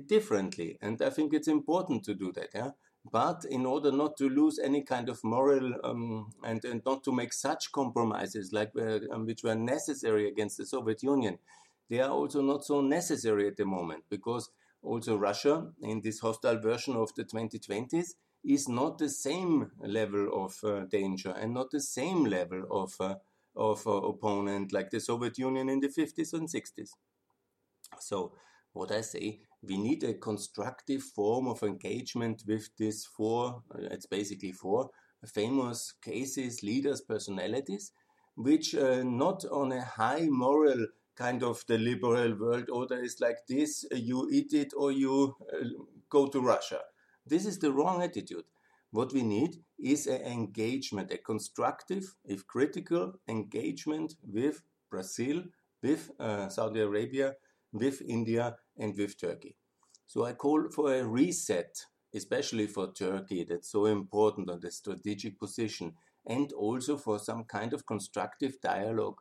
differently. 0.05 0.77
And 0.81 1.01
I 1.01 1.09
think 1.09 1.33
it's 1.33 1.47
important 1.47 2.03
to 2.03 2.13
do 2.13 2.33
that. 2.33 2.49
Yeah, 2.53 2.71
but 3.09 3.45
in 3.49 3.65
order 3.65 3.91
not 3.91 4.17
to 4.17 4.29
lose 4.29 4.59
any 4.59 4.83
kind 4.83 5.07
of 5.07 5.23
moral 5.23 5.73
um, 5.83 6.31
and, 6.43 6.63
and, 6.65 6.81
not 6.85 7.03
to 7.05 7.11
make 7.11 7.31
such 7.31 7.71
compromises 7.71 8.51
like 8.51 8.71
um, 9.11 9.25
which 9.25 9.43
were 9.43 9.55
necessary 9.55 10.27
against 10.27 10.57
the 10.57 10.65
Soviet 10.65 11.01
Union, 11.01 11.37
they 11.89 11.99
are 11.99 12.11
also 12.11 12.41
not 12.41 12.65
so 12.65 12.81
necessary 12.81 13.47
at 13.47 13.55
the 13.55 13.65
moment 13.65 14.03
because 14.09 14.49
also 14.81 15.15
Russia 15.15 15.67
in 15.81 16.01
this 16.01 16.19
hostile 16.19 16.59
version 16.59 16.95
of 16.95 17.13
the 17.15 17.23
2020s 17.23 18.15
is 18.43 18.67
not 18.67 18.97
the 18.97 19.09
same 19.09 19.71
level 19.79 20.45
of 20.45 20.59
uh, 20.63 20.85
danger 20.85 21.31
and 21.31 21.53
not 21.53 21.71
the 21.71 21.79
same 21.79 22.25
level 22.25 22.65
of 22.69 22.93
uh, 22.99 23.15
of 23.55 23.85
uh, 23.85 23.91
opponent 23.91 24.73
like 24.73 24.89
the 24.89 24.99
Soviet 24.99 25.37
Union 25.37 25.69
in 25.69 25.79
the 25.79 25.89
50s 25.89 26.33
and 26.33 26.49
60s. 26.49 26.91
So 27.99 28.33
what 28.73 28.91
I 28.91 29.01
say, 29.01 29.41
we 29.61 29.77
need 29.77 30.03
a 30.03 30.15
constructive 30.15 31.03
form 31.03 31.47
of 31.47 31.63
engagement 31.63 32.43
with 32.47 32.69
these 32.77 33.05
four, 33.05 33.61
uh, 33.73 33.87
it's 33.91 34.07
basically 34.07 34.51
four 34.51 34.89
famous 35.25 35.93
cases, 36.03 36.63
leaders, 36.63 37.01
personalities, 37.01 37.91
which 38.35 38.75
uh, 38.75 39.03
not 39.03 39.45
on 39.45 39.71
a 39.71 39.81
high 39.83 40.27
moral 40.27 40.87
kind 41.15 41.43
of 41.43 41.63
the 41.67 41.77
liberal 41.77 42.35
world 42.35 42.69
order 42.69 42.99
is 42.99 43.21
like 43.21 43.37
this, 43.47 43.85
uh, 43.91 43.95
you 43.95 44.27
eat 44.31 44.53
it 44.53 44.73
or 44.75 44.91
you 44.91 45.35
go 46.09 46.27
to 46.27 46.41
Russia. 46.41 46.79
This 47.25 47.45
is 47.45 47.59
the 47.59 47.71
wrong 47.71 48.01
attitude. 48.01 48.45
What 48.91 49.13
we 49.13 49.23
need 49.23 49.63
is 49.79 50.07
an 50.07 50.21
engagement, 50.21 51.11
a 51.11 51.17
constructive, 51.17 52.15
if 52.25 52.45
critical, 52.45 53.13
engagement 53.27 54.15
with 54.23 54.61
Brazil, 54.89 55.43
with 55.81 56.11
uh, 56.19 56.49
Saudi 56.49 56.81
Arabia, 56.81 57.33
with 57.71 58.01
India, 58.01 58.57
and 58.77 58.95
with 58.95 59.19
Turkey. 59.19 59.55
So 60.05 60.25
I 60.25 60.33
call 60.33 60.69
for 60.69 60.93
a 60.93 61.03
reset, 61.03 61.75
especially 62.13 62.67
for 62.67 62.93
Turkey, 62.93 63.45
that's 63.49 63.71
so 63.71 63.85
important 63.85 64.49
on 64.49 64.59
the 64.59 64.69
strategic 64.71 65.39
position, 65.39 65.93
and 66.27 66.53
also 66.53 66.97
for 66.97 67.19
some 67.19 67.45
kind 67.45 67.73
of 67.73 67.85
constructive 67.85 68.61
dialogue, 68.61 69.17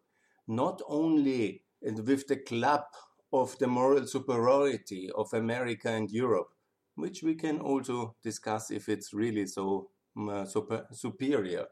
not 0.46 0.82
only 0.86 1.62
with 1.80 2.26
the 2.26 2.36
club 2.36 2.84
of 3.32 3.58
the 3.58 3.66
moral 3.66 4.06
superiority 4.06 5.10
of 5.14 5.32
America 5.32 5.88
and 5.88 6.10
Europe, 6.10 6.51
which 6.96 7.22
we 7.22 7.34
can 7.34 7.58
also 7.58 8.16
discuss 8.22 8.70
if 8.70 8.88
it's 8.88 9.12
really 9.12 9.46
so 9.46 9.90
uh, 10.30 10.44
super, 10.44 10.86
superior. 10.92 11.66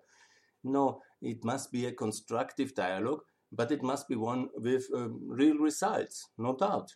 No, 0.64 1.02
it 1.22 1.44
must 1.44 1.72
be 1.72 1.86
a 1.86 1.92
constructive 1.92 2.74
dialogue, 2.74 3.22
but 3.52 3.70
it 3.70 3.82
must 3.82 4.08
be 4.08 4.16
one 4.16 4.48
with 4.56 4.86
um, 4.94 5.20
real 5.26 5.58
results, 5.58 6.28
no 6.38 6.54
doubt 6.56 6.92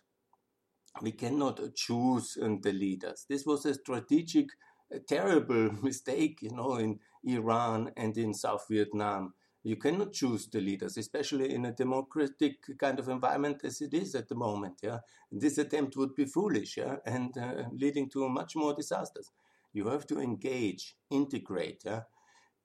we 1.01 1.11
cannot 1.11 1.59
choose 1.75 2.37
um, 2.41 2.61
the 2.61 2.71
leaders. 2.71 3.25
This 3.29 3.45
was 3.45 3.65
a 3.65 3.73
strategic, 3.73 4.47
a 4.91 4.99
terrible 4.99 5.71
mistake, 5.83 6.39
you 6.41 6.51
know, 6.51 6.75
in 6.75 6.99
Iran 7.23 7.91
and 7.97 8.17
in 8.17 8.33
South 8.33 8.65
Vietnam. 8.69 9.33
You 9.65 9.77
cannot 9.77 10.13
choose 10.13 10.47
the 10.47 10.61
leaders, 10.61 10.95
especially 10.95 11.51
in 11.51 11.65
a 11.65 11.71
democratic 11.71 12.77
kind 12.77 12.99
of 12.99 13.09
environment 13.09 13.61
as 13.63 13.81
it 13.81 13.95
is 13.95 14.13
at 14.13 14.29
the 14.29 14.35
moment. 14.35 14.79
Yeah, 14.83 14.99
this 15.31 15.57
attempt 15.57 15.97
would 15.97 16.15
be 16.15 16.25
foolish, 16.25 16.77
yeah, 16.77 16.97
and 17.03 17.35
uh, 17.35 17.63
leading 17.71 18.07
to 18.11 18.29
much 18.29 18.55
more 18.55 18.75
disasters. 18.75 19.31
You 19.73 19.87
have 19.87 20.05
to 20.07 20.19
engage, 20.19 20.95
integrate, 21.09 21.81
yeah, 21.83 22.01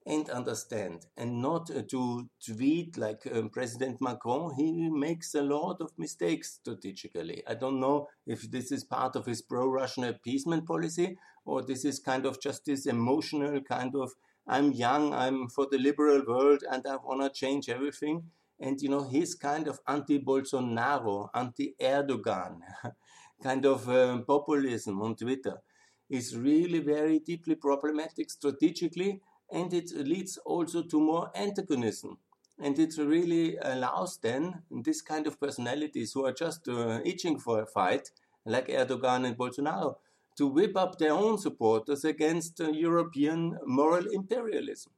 and 0.05 0.29
understand 0.29 1.07
and 1.17 1.41
not 1.41 1.71
uh, 1.71 1.81
to 1.89 2.29
tweet 2.45 2.97
like 2.97 3.27
um, 3.33 3.49
President 3.49 3.99
Macron. 3.99 4.53
He 4.55 4.89
makes 4.89 5.33
a 5.33 5.41
lot 5.41 5.81
of 5.81 5.91
mistakes 5.97 6.59
strategically. 6.61 7.41
I 7.47 7.55
don't 7.55 7.79
know 7.79 8.09
if 8.27 8.49
this 8.51 8.71
is 8.71 8.83
part 8.83 9.15
of 9.15 9.25
his 9.25 9.41
pro 9.41 9.67
Russian 9.67 10.03
appeasement 10.03 10.67
policy 10.67 11.17
or 11.45 11.63
this 11.63 11.83
is 11.83 11.99
kind 11.99 12.27
of 12.27 12.39
just 12.39 12.65
this 12.65 12.85
emotional 12.85 13.61
kind 13.61 13.95
of 13.95 14.11
I'm 14.47 14.71
young, 14.71 15.13
I'm 15.13 15.47
for 15.47 15.67
the 15.69 15.77
liberal 15.77 16.23
world, 16.27 16.63
and 16.69 16.85
I 16.87 16.95
want 16.97 17.21
to 17.21 17.29
change 17.29 17.69
everything. 17.69 18.23
And 18.59 18.81
you 18.81 18.89
know, 18.89 19.03
his 19.03 19.35
kind 19.35 19.67
of 19.67 19.79
anti 19.87 20.19
Bolsonaro, 20.19 21.29
anti 21.33 21.75
Erdogan 21.81 22.59
kind 23.43 23.65
of 23.65 23.89
um, 23.89 24.23
populism 24.25 25.01
on 25.01 25.15
Twitter 25.15 25.61
is 26.09 26.37
really 26.37 26.79
very 26.79 27.19
deeply 27.19 27.55
problematic 27.55 28.29
strategically 28.29 29.21
and 29.51 29.73
it 29.73 29.91
leads 29.95 30.37
also 30.37 30.83
to 30.83 30.99
more 30.99 31.31
antagonism. 31.35 32.17
And 32.59 32.77
it 32.77 32.93
really 32.97 33.57
allows 33.57 34.17
then 34.17 34.63
this 34.69 35.01
kind 35.01 35.25
of 35.27 35.39
personalities 35.39 36.13
who 36.13 36.25
are 36.25 36.33
just 36.33 36.67
uh, 36.67 36.99
itching 37.03 37.39
for 37.39 37.61
a 37.61 37.65
fight, 37.65 38.11
like 38.45 38.67
Erdogan 38.67 39.25
and 39.25 39.37
Bolsonaro, 39.37 39.95
to 40.41 40.47
whip 40.47 40.75
up 40.75 40.97
their 40.97 41.13
own 41.13 41.37
supporters 41.37 42.03
against 42.03 42.59
uh, 42.59 42.67
European 42.71 43.59
moral 43.63 44.07
imperialism. 44.07 44.91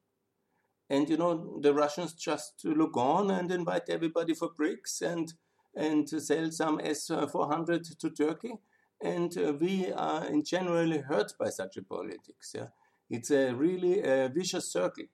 And 0.90 1.10
you 1.10 1.18
know, 1.18 1.60
the 1.62 1.74
Russians 1.74 2.14
just 2.14 2.64
look 2.64 2.96
on 2.96 3.30
and 3.30 3.52
invite 3.52 3.90
everybody 3.90 4.36
for 4.36 4.52
BRICS, 4.58 5.02
and 5.02 5.34
and 5.76 6.08
sell 6.08 6.50
some 6.50 6.80
S-400 6.82 8.00
to 8.00 8.10
Turkey. 8.10 8.54
And 9.02 9.38
uh, 9.38 9.52
we 9.60 9.92
are 9.92 10.26
in 10.28 10.46
generally 10.46 11.00
hurt 11.00 11.34
by 11.38 11.50
such 11.50 11.76
a 11.76 11.84
politics. 11.84 12.54
Yeah? 12.56 12.68
It's 13.10 13.32
a 13.32 13.54
really 13.54 14.02
a 14.02 14.30
vicious 14.30 14.72
circle. 14.72 15.08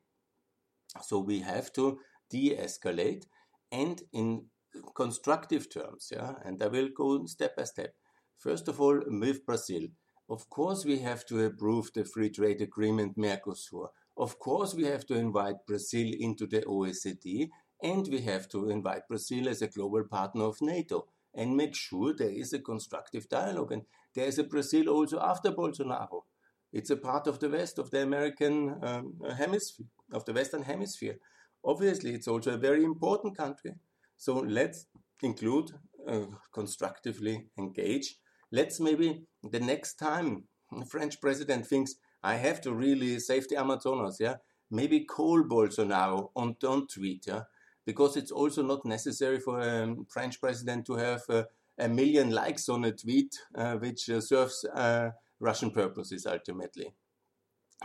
So 1.02 1.20
we 1.20 1.40
have 1.40 1.74
to 1.74 2.00
de-escalate 2.30 3.26
and 3.72 4.00
in 4.14 4.46
constructive 4.94 5.72
terms, 5.74 6.12
yeah, 6.16 6.34
and 6.46 6.62
I 6.62 6.68
will 6.68 6.90
go 6.96 7.26
step 7.26 7.56
by 7.56 7.64
step. 7.64 7.96
First 8.38 8.68
of 8.68 8.80
all, 8.80 9.02
with 9.08 9.46
Brazil, 9.46 9.88
of 10.30 10.50
course 10.50 10.86
we 10.86 11.00
have 11.00 11.26
to 11.26 11.44
approve 11.46 11.92
the 11.94 12.06
free 12.06 12.30
trade 12.30 12.62
agreement 12.62 13.18
Mercosur. 13.18 13.90
Of 14.16 14.38
course 14.40 14.74
we 14.76 14.84
have 14.84 15.06
to 15.08 15.16
invite 15.16 15.66
Brazil 15.66 16.12
into 16.20 16.46
the 16.46 16.62
OECD 16.62 17.50
and 17.82 18.08
we 18.08 18.22
have 18.22 18.48
to 18.50 18.70
invite 18.70 19.08
Brazil 19.08 19.50
as 19.50 19.62
a 19.62 19.68
global 19.68 20.04
partner 20.04 20.44
of 20.44 20.62
NATO 20.62 21.08
and 21.34 21.56
make 21.56 21.76
sure 21.76 22.14
there 22.14 22.30
is 22.30 22.54
a 22.54 22.60
constructive 22.60 23.30
dialogue. 23.30 23.72
And 23.72 23.84
there 24.16 24.26
is 24.26 24.40
a 24.40 24.44
Brazil 24.44 24.90
also 24.90 25.20
after 25.20 25.52
Bolsonaro. 25.52 26.24
It's 26.72 26.90
a 26.90 26.98
part 26.98 27.28
of 27.28 27.40
the 27.40 27.50
West, 27.50 27.80
of 27.80 27.90
the 27.90 28.02
American 28.04 28.78
um, 28.84 29.14
hemisphere, 29.36 29.88
of 30.14 30.26
the 30.26 30.34
Western 30.34 30.64
Hemisphere. 30.64 31.18
Obviously, 31.64 32.14
it's 32.14 32.28
also 32.28 32.54
a 32.54 32.58
very 32.58 32.84
important 32.84 33.36
country. 33.36 33.74
So 34.18 34.36
let's 34.36 34.86
include, 35.24 35.72
uh, 36.08 36.26
constructively 36.54 37.48
engage. 37.58 38.18
Let's 38.52 38.80
maybe 38.80 39.24
the 39.44 39.60
next 39.60 39.96
time 39.96 40.46
the 40.72 40.86
French 40.86 41.22
president 41.22 41.68
thinks, 41.68 41.96
I 42.24 42.36
have 42.36 42.62
to 42.62 42.74
really 42.74 43.20
save 43.20 43.48
the 43.48 43.58
Amazonas, 43.58 44.18
yeah, 44.20 44.36
maybe 44.70 45.06
call 45.06 45.44
Bolsonaro 45.44 46.30
on 46.36 46.56
don't 46.60 46.90
tweet, 46.90 47.26
yeah, 47.28 47.44
because 47.86 48.18
it's 48.18 48.32
also 48.32 48.62
not 48.62 48.86
necessary 48.86 49.40
for 49.40 49.60
a 49.60 49.96
French 50.10 50.40
president 50.42 50.86
to 50.88 50.96
have 50.96 51.22
uh, 51.30 51.44
a 51.78 51.88
million 51.88 52.32
likes 52.32 52.70
on 52.70 52.86
a 52.86 52.92
tweet 52.92 53.36
uh, 53.56 53.76
which 53.76 54.10
uh, 54.10 54.20
serves 54.20 54.66
uh, 54.74 55.12
Russian 55.40 55.72
purposes 55.72 56.26
ultimately 56.26 56.94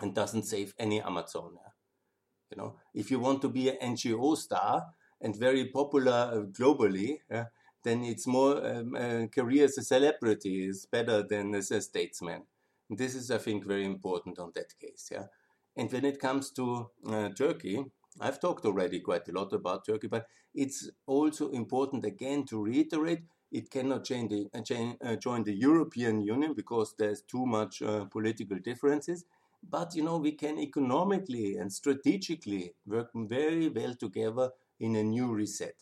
and 0.03 0.15
doesn't 0.15 0.45
save 0.45 0.75
any 0.79 1.01
Amazonia. 1.01 1.73
You 2.51 2.57
know, 2.57 2.77
if 2.93 3.11
you 3.11 3.19
want 3.21 3.43
to 3.43 3.49
be 3.49 3.69
an 3.69 3.95
NGO 3.95 4.37
star 4.37 4.87
and 5.21 5.37
very 5.37 5.67
popular 5.69 6.31
uh, 6.33 6.41
globally, 6.53 7.19
uh, 7.33 7.45
then 7.85 8.03
it's 8.05 8.27
more 8.27 8.65
um, 8.67 8.97
a 8.97 9.29
career 9.29 9.65
as 9.65 9.79
a 9.79 9.83
celebrity 9.83 10.67
is 10.67 10.87
better 10.87 11.23
than 11.23 11.55
as 11.55 11.71
a 11.71 11.81
statesman. 11.81 12.43
This 12.91 13.15
is, 13.15 13.31
I 13.31 13.39
think, 13.39 13.65
very 13.67 13.85
important 13.85 14.39
on 14.39 14.53
that 14.55 14.79
case. 14.81 15.09
Yeah. 15.11 15.27
And 15.77 15.91
when 15.93 16.05
it 16.05 16.21
comes 16.21 16.51
to 16.53 16.91
uh, 17.09 17.29
Turkey, 17.31 17.85
I've 18.21 18.41
talked 18.41 18.65
already 18.65 19.01
quite 19.01 19.29
a 19.29 19.33
lot 19.33 19.53
about 19.53 19.87
Turkey, 19.87 20.07
but 20.07 20.27
it's 20.55 20.91
also 21.07 21.51
important 21.51 22.05
again 22.05 22.45
to 22.47 22.63
reiterate 22.63 23.23
it 23.55 23.71
cannot 23.71 24.05
join 24.05 24.27
the, 24.27 24.49
uh, 24.53 25.07
uh, 25.07 25.17
join 25.17 25.45
the 25.45 25.55
European 25.55 26.21
Union 26.21 26.55
because 26.55 26.95
there's 26.99 27.23
too 27.23 27.47
much 27.47 27.83
uh, 27.83 28.05
political 28.07 28.59
differences. 28.59 29.25
But 29.63 29.95
you 29.95 30.03
know, 30.03 30.19
we 30.19 30.33
can 30.33 30.59
economically 30.59 31.57
and 31.57 31.73
strategically 31.73 32.75
work 32.85 33.11
very 33.15 33.69
well 33.69 33.95
together 33.95 34.51
in 34.81 34.97
a 34.97 35.05
new 35.05 35.33
reset. 35.33 35.77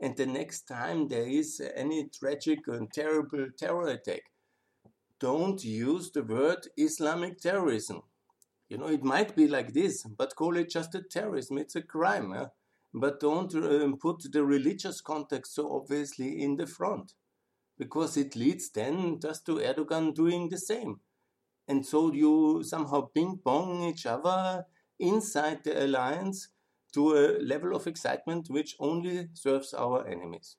And 0.00 0.16
the 0.16 0.26
next 0.26 0.62
time 0.62 1.08
there 1.08 1.26
is 1.26 1.60
any 1.74 2.08
tragic 2.08 2.60
and 2.66 2.92
terrible 2.92 3.46
terror 3.58 3.88
attack, 3.88 4.22
don't 5.18 5.62
use 5.64 6.10
the 6.10 6.22
word 6.22 6.68
Islamic 6.76 7.38
terrorism. 7.38 8.02
You 8.68 8.78
know, 8.78 8.88
it 8.88 9.02
might 9.02 9.34
be 9.34 9.48
like 9.48 9.72
this, 9.72 10.02
but 10.04 10.36
call 10.36 10.56
it 10.56 10.70
just 10.70 10.94
a 10.94 11.02
terrorism. 11.02 11.58
It's 11.58 11.76
a 11.76 11.82
crime. 11.82 12.32
Huh? 12.32 12.48
But 12.92 13.20
don't 13.20 13.54
um, 13.54 13.96
put 13.96 14.30
the 14.30 14.44
religious 14.44 15.00
context 15.00 15.54
so 15.54 15.74
obviously 15.74 16.42
in 16.42 16.56
the 16.56 16.66
front, 16.66 17.14
because 17.78 18.16
it 18.16 18.36
leads 18.36 18.70
then 18.70 19.18
just 19.20 19.46
to 19.46 19.56
Erdogan 19.56 20.14
doing 20.14 20.48
the 20.48 20.58
same 20.58 21.00
and 21.68 21.84
so 21.84 22.12
you 22.12 22.62
somehow 22.62 23.02
ping 23.14 23.38
pong 23.44 23.82
each 23.82 24.06
other 24.06 24.64
inside 24.98 25.64
the 25.64 25.84
alliance 25.84 26.48
to 26.96 27.12
a 27.12 27.38
level 27.42 27.76
of 27.76 27.86
excitement 27.86 28.48
which 28.48 28.74
only 28.80 29.28
serves 29.34 29.74
our 29.74 30.06
enemies. 30.08 30.56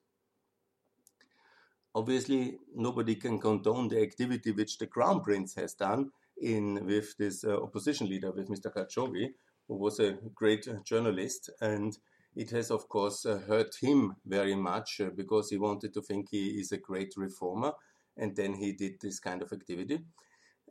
Obviously, 1.96 2.58
nobody 2.76 3.16
can 3.16 3.40
condone 3.40 3.88
the 3.88 4.00
activity 4.00 4.52
which 4.52 4.78
the 4.78 4.86
Crown 4.86 5.20
Prince 5.20 5.56
has 5.56 5.74
done 5.74 6.10
in 6.40 6.86
with 6.86 7.16
this 7.16 7.42
uh, 7.42 7.60
opposition 7.60 8.08
leader, 8.08 8.30
with 8.30 8.48
Mr. 8.48 8.72
Khashoggi, 8.72 9.30
who 9.66 9.74
was 9.74 9.98
a 9.98 10.16
great 10.32 10.68
journalist, 10.84 11.50
and 11.60 11.98
it 12.36 12.50
has, 12.50 12.70
of 12.70 12.88
course, 12.88 13.26
uh, 13.26 13.40
hurt 13.48 13.74
him 13.82 14.14
very 14.24 14.54
much 14.54 15.00
uh, 15.00 15.10
because 15.16 15.50
he 15.50 15.58
wanted 15.58 15.92
to 15.94 16.02
think 16.02 16.28
he 16.30 16.60
is 16.60 16.70
a 16.70 16.78
great 16.78 17.14
reformer, 17.16 17.72
and 18.16 18.36
then 18.36 18.54
he 18.54 18.72
did 18.72 19.00
this 19.00 19.18
kind 19.18 19.42
of 19.42 19.52
activity 19.52 20.04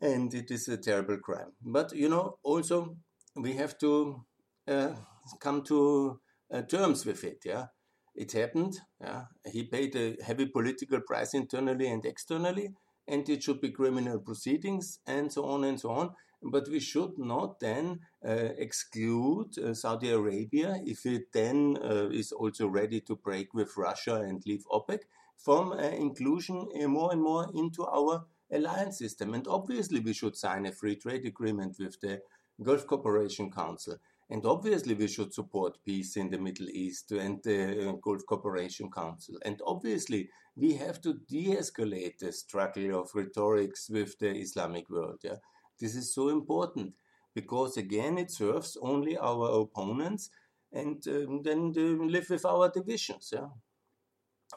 and 0.01 0.33
it 0.33 0.51
is 0.51 0.67
a 0.67 0.77
terrible 0.77 1.17
crime. 1.17 1.53
But 1.61 1.93
you 1.93 2.09
know, 2.09 2.37
also 2.43 2.97
we 3.35 3.53
have 3.53 3.77
to 3.79 4.23
uh, 4.67 4.93
come 5.39 5.63
to 5.63 6.19
uh, 6.51 6.61
terms 6.63 7.05
with 7.05 7.23
it. 7.23 7.39
Yeah, 7.45 7.67
it 8.15 8.31
happened. 8.31 8.79
Yeah, 9.01 9.23
he 9.51 9.63
paid 9.63 9.95
a 9.95 10.15
heavy 10.23 10.47
political 10.47 11.01
price 11.01 11.33
internally 11.33 11.87
and 11.87 12.05
externally, 12.05 12.73
and 13.07 13.27
it 13.29 13.43
should 13.43 13.61
be 13.61 13.71
criminal 13.71 14.19
proceedings 14.19 14.99
and 15.05 15.31
so 15.31 15.45
on 15.45 15.63
and 15.63 15.79
so 15.79 15.91
on. 15.91 16.11
But 16.43 16.67
we 16.69 16.79
should 16.79 17.17
not 17.17 17.59
then 17.59 18.01
uh, 18.23 18.49
exclude 18.57 19.57
uh, 19.57 19.73
Saudi 19.73 20.11
Arabia 20.11 20.79
if 20.85 21.05
it 21.05 21.33
then 21.33 21.77
uh, 21.83 22.09
is 22.09 22.31
also 22.31 22.67
ready 22.67 23.01
to 23.01 23.15
break 23.15 23.53
with 23.55 23.75
Russia 23.75 24.15
and 24.15 24.43
leave 24.45 24.63
OPEC 24.71 24.99
from 25.35 25.71
uh, 25.71 25.77
inclusion 25.77 26.67
more 26.87 27.11
and 27.11 27.21
more 27.21 27.47
into 27.55 27.85
our 27.85 28.25
alliance 28.51 28.99
system. 28.99 29.33
And 29.33 29.47
obviously, 29.47 29.99
we 29.99 30.13
should 30.13 30.35
sign 30.35 30.65
a 30.65 30.71
free 30.71 30.95
trade 30.95 31.25
agreement 31.25 31.77
with 31.79 31.99
the 32.01 32.21
Gulf 32.61 32.87
Cooperation 32.87 33.51
Council. 33.51 33.97
And 34.29 34.45
obviously, 34.45 34.93
we 34.93 35.07
should 35.07 35.33
support 35.33 35.83
peace 35.85 36.17
in 36.17 36.29
the 36.29 36.37
Middle 36.37 36.69
East 36.69 37.11
and 37.11 37.41
the 37.43 37.89
uh, 37.89 37.91
Gulf 37.93 38.23
Cooperation 38.27 38.91
Council. 38.91 39.35
And 39.45 39.61
obviously, 39.65 40.29
we 40.55 40.73
have 40.73 41.01
to 41.01 41.13
de 41.29 41.55
escalate 41.55 42.19
the 42.19 42.33
struggle 42.33 42.99
of 42.99 43.15
rhetorics 43.15 43.89
with 43.89 44.19
the 44.19 44.35
Islamic 44.35 44.89
world. 44.89 45.19
Yeah? 45.23 45.37
This 45.79 45.95
is 45.95 46.13
so 46.13 46.27
important 46.29 46.93
because, 47.33 47.77
again, 47.77 48.17
it 48.17 48.31
serves 48.31 48.77
only 48.81 49.17
our 49.17 49.61
opponents 49.61 50.29
and 50.73 51.01
um, 51.07 51.41
then 51.43 51.71
live 51.73 52.29
with 52.29 52.45
our 52.45 52.69
divisions. 52.69 53.29
Yeah? 53.31 53.47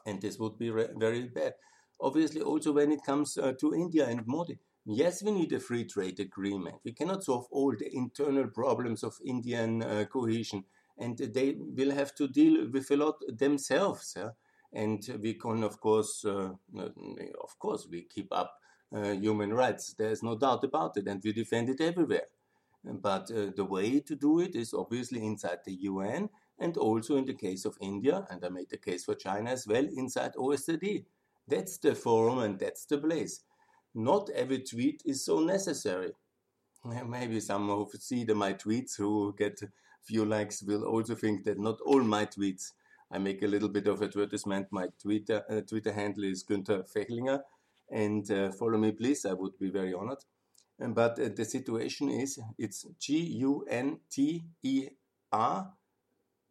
And 0.04 0.20
this 0.20 0.38
would 0.38 0.59
be 0.59 0.70
very 0.70 1.28
bad 1.28 1.54
obviously 2.00 2.40
also 2.40 2.72
when 2.72 2.92
it 2.92 3.04
comes 3.04 3.37
uh, 3.37 3.52
to 3.61 3.74
India 3.74 4.06
and 4.06 4.26
Modi. 4.26 4.59
Yes, 4.86 5.22
we 5.22 5.30
need 5.30 5.52
a 5.52 5.60
free 5.60 5.84
trade 5.84 6.20
agreement. 6.20 6.76
We 6.84 6.92
cannot 6.92 7.24
solve 7.24 7.46
all 7.50 7.74
the 7.76 7.94
internal 7.94 8.48
problems 8.48 9.02
of 9.02 9.18
Indian 9.24 9.82
uh, 9.82 10.04
cohesion, 10.10 10.64
and 10.98 11.16
they 11.16 11.56
will 11.58 11.90
have 11.92 12.14
to 12.16 12.28
deal 12.28 12.68
with 12.70 12.90
a 12.90 12.96
lot 12.96 13.16
themselves. 13.28 14.14
Yeah? 14.16 14.30
And 14.72 15.02
we 15.22 15.34
can, 15.34 15.62
of 15.64 15.80
course, 15.80 16.24
uh, 16.24 16.50
of 16.76 17.58
course, 17.58 17.86
we 17.90 18.02
keep 18.02 18.32
up 18.32 18.54
uh, 18.94 19.12
human 19.12 19.52
rights. 19.52 19.94
There's 19.94 20.22
no 20.22 20.36
doubt 20.36 20.64
about 20.64 20.96
it, 20.96 21.06
and 21.06 21.22
we 21.22 21.32
defend 21.32 21.68
it 21.68 21.80
everywhere. 21.80 22.28
But 22.82 23.30
uh, 23.30 23.50
the 23.54 23.64
way 23.64 24.00
to 24.00 24.16
do 24.16 24.40
it 24.40 24.56
is 24.56 24.72
obviously 24.72 25.24
inside 25.24 25.58
the 25.64 25.74
UN, 25.82 26.30
and 26.58 26.76
also 26.76 27.16
in 27.16 27.26
the 27.26 27.34
case 27.34 27.64
of 27.64 27.76
India, 27.80 28.26
and 28.30 28.44
I 28.44 28.48
made 28.48 28.70
the 28.70 28.78
case 28.78 29.04
for 29.04 29.14
China 29.14 29.50
as 29.50 29.66
well, 29.66 29.86
inside 29.94 30.34
OECD. 30.36 31.04
That's 31.46 31.78
the 31.78 31.94
forum 31.94 32.38
and 32.38 32.58
that's 32.58 32.86
the 32.86 32.98
place. 32.98 33.40
Not 33.94 34.31
every 34.31 34.61
tweet 34.62 35.03
is 35.05 35.24
so 35.24 35.40
necessary. 35.40 36.12
Maybe 37.07 37.40
some 37.40 37.68
who 37.68 37.88
see 37.98 38.24
the, 38.24 38.35
my 38.35 38.55
tweets 38.55 38.96
who 38.96 39.35
get 39.37 39.61
few 40.03 40.24
likes 40.24 40.62
will 40.62 40.85
also 40.85 41.14
think 41.14 41.44
that 41.44 41.59
not 41.59 41.79
all 41.85 42.03
my 42.03 42.26
tweets. 42.26 42.72
I 43.12 43.18
make 43.18 43.42
a 43.42 43.46
little 43.46 43.68
bit 43.68 43.88
of 43.88 44.03
advertisement. 44.03 44.68
My 44.70 44.88
Twitter 45.03 45.42
uh, 45.50 45.62
Twitter 45.62 45.92
handle 45.92 46.24
is 46.24 46.44
Günther 46.44 46.85
Fehlinger, 46.92 47.40
and 47.90 48.31
uh, 48.31 48.53
follow 48.53 48.79
me, 48.79 48.92
please. 48.92 49.26
I 49.26 49.33
would 49.33 49.59
be 49.59 49.68
very 49.70 49.92
honored. 49.92 50.24
But 50.79 51.18
uh, 51.18 51.29
the 51.35 51.44
situation 51.44 52.09
is 52.09 52.38
it's 52.57 52.87
G 53.00 53.18
U 53.40 53.64
N 53.68 53.98
T 54.11 54.44
E 54.62 54.88
R 55.33 55.72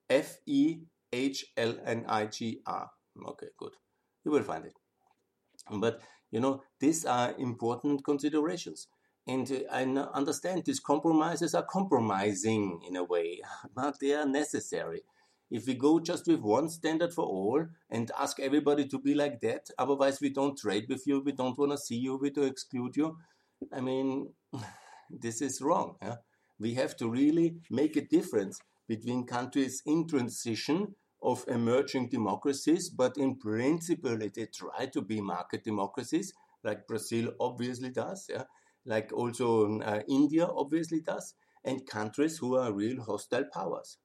F 0.10 0.38
E 0.46 0.80
H 1.14 1.46
L 1.56 1.76
N 1.86 2.06
I 2.08 2.26
G 2.26 2.62
R. 2.66 2.90
Okay, 3.26 3.48
good. 3.58 3.74
You 4.26 4.32
will 4.32 4.44
find 4.44 4.66
it. 4.66 4.74
But 5.72 6.02
you 6.32 6.40
know, 6.40 6.64
these 6.80 7.06
are 7.06 7.34
important 7.38 8.04
considerations. 8.04 8.88
And 9.28 9.52
uh, 9.52 9.60
I 9.72 9.84
understand 10.14 10.64
these 10.66 10.80
compromises 10.80 11.54
are 11.54 11.66
compromising 11.70 12.82
in 12.88 12.96
a 12.96 13.04
way, 13.04 13.42
but 13.76 14.00
they 14.00 14.14
are 14.14 14.26
necessary. 14.26 15.02
If 15.52 15.66
we 15.66 15.74
go 15.74 16.00
just 16.00 16.28
with 16.28 16.42
one 16.42 16.70
standard 16.70 17.12
for 17.12 17.26
all 17.26 17.66
and 17.90 18.12
ask 18.20 18.40
everybody 18.40 18.88
to 18.88 19.00
be 19.00 19.16
like 19.16 19.42
that, 19.42 19.70
otherwise 19.80 20.22
we 20.22 20.30
don't 20.30 20.58
trade 20.58 20.86
with 20.88 21.08
you, 21.08 21.22
we 21.22 21.32
don't 21.32 21.58
want 21.58 21.72
to 21.72 21.78
see 21.78 21.98
you, 21.98 22.18
we 22.18 22.30
to 22.32 22.44
exclude 22.44 22.96
you. 22.96 23.18
I 23.74 23.82
mean, 23.82 24.34
this 25.10 25.42
is 25.42 25.62
wrong. 25.62 25.96
Yeah? 26.02 26.18
We 26.60 26.76
have 26.76 26.96
to 26.98 27.10
really 27.10 27.58
make 27.72 27.96
a 27.96 28.06
difference 28.06 28.60
between 28.88 29.26
countries 29.26 29.82
in 29.86 30.08
transition 30.08 30.96
of 31.22 31.44
emerging 31.48 32.10
democracies, 32.10 32.90
but 32.90 33.18
in 33.18 33.36
principle, 33.36 34.18
they 34.18 34.48
try 34.48 34.86
to 34.88 35.02
be 35.02 35.22
market 35.22 35.64
democracies, 35.64 36.34
like 36.64 36.88
Brazil 36.88 37.34
obviously 37.40 37.90
does, 37.90 38.28
yeah, 38.30 38.44
like 38.86 39.12
also 39.14 39.80
uh, 39.80 40.02
India 40.08 40.46
obviously 40.46 41.02
does, 41.02 41.36
and 41.64 41.86
countries 41.88 42.38
who 42.38 42.56
are 42.56 42.74
real 42.74 43.02
hostile 43.04 43.46
powers. 43.54 43.98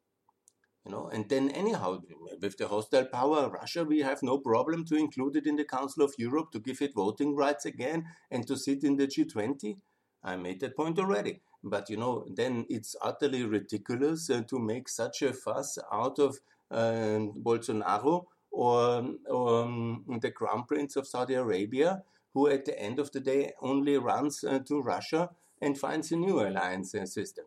You 0.85 0.93
know, 0.93 1.09
and 1.09 1.27
then 1.31 1.51
anyhow, 1.51 2.01
with 2.43 2.59
the 2.59 2.69
hostile 2.69 3.07
power, 3.07 3.49
Russia, 3.49 3.85
we 3.85 4.01
have 4.01 4.23
no 4.23 4.39
problem 4.39 4.85
to 4.87 4.97
include 4.97 5.37
it 5.37 5.47
in 5.47 5.57
the 5.57 5.65
Council 5.65 6.05
of 6.05 6.13
Europe, 6.19 6.53
to 6.53 6.61
give 6.61 6.83
it 6.83 6.95
voting 6.95 7.35
rights 7.35 7.65
again, 7.65 8.05
and 8.31 8.47
to 8.47 8.57
sit 8.57 8.85
in 8.85 8.97
the 8.97 9.07
G20. 9.07 9.79
I 10.23 10.37
made 10.37 10.61
that 10.61 10.77
point 10.77 10.99
already. 10.99 11.41
But 11.63 11.89
you 11.89 11.97
know, 11.97 12.27
then 12.29 12.67
it's 12.69 12.95
utterly 13.01 13.45
ridiculous 13.45 14.29
uh, 14.29 14.43
to 14.49 14.59
make 14.59 14.91
such 14.91 15.23
a 15.23 15.33
fuss 15.33 15.79
out 15.91 16.19
of 16.19 16.39
Bolsonaro 16.73 18.27
or, 18.51 19.11
or 19.29 19.65
um, 19.65 20.05
the 20.21 20.31
Crown 20.31 20.65
Prince 20.65 20.97
of 20.97 21.07
Saudi 21.07 21.35
Arabia, 21.35 22.03
who 22.33 22.49
at 22.49 22.65
the 22.65 22.79
end 22.81 22.99
of 22.99 23.11
the 23.13 23.21
day 23.21 23.53
only 23.61 23.97
runs 23.99 24.45
uh, 24.45 24.59
to 24.61 24.81
Russia 24.81 25.31
and 25.61 25.79
finds 25.79 26.13
a 26.13 26.17
new 26.17 26.41
alliance 26.41 26.95
uh, 26.95 27.07
system. 27.07 27.47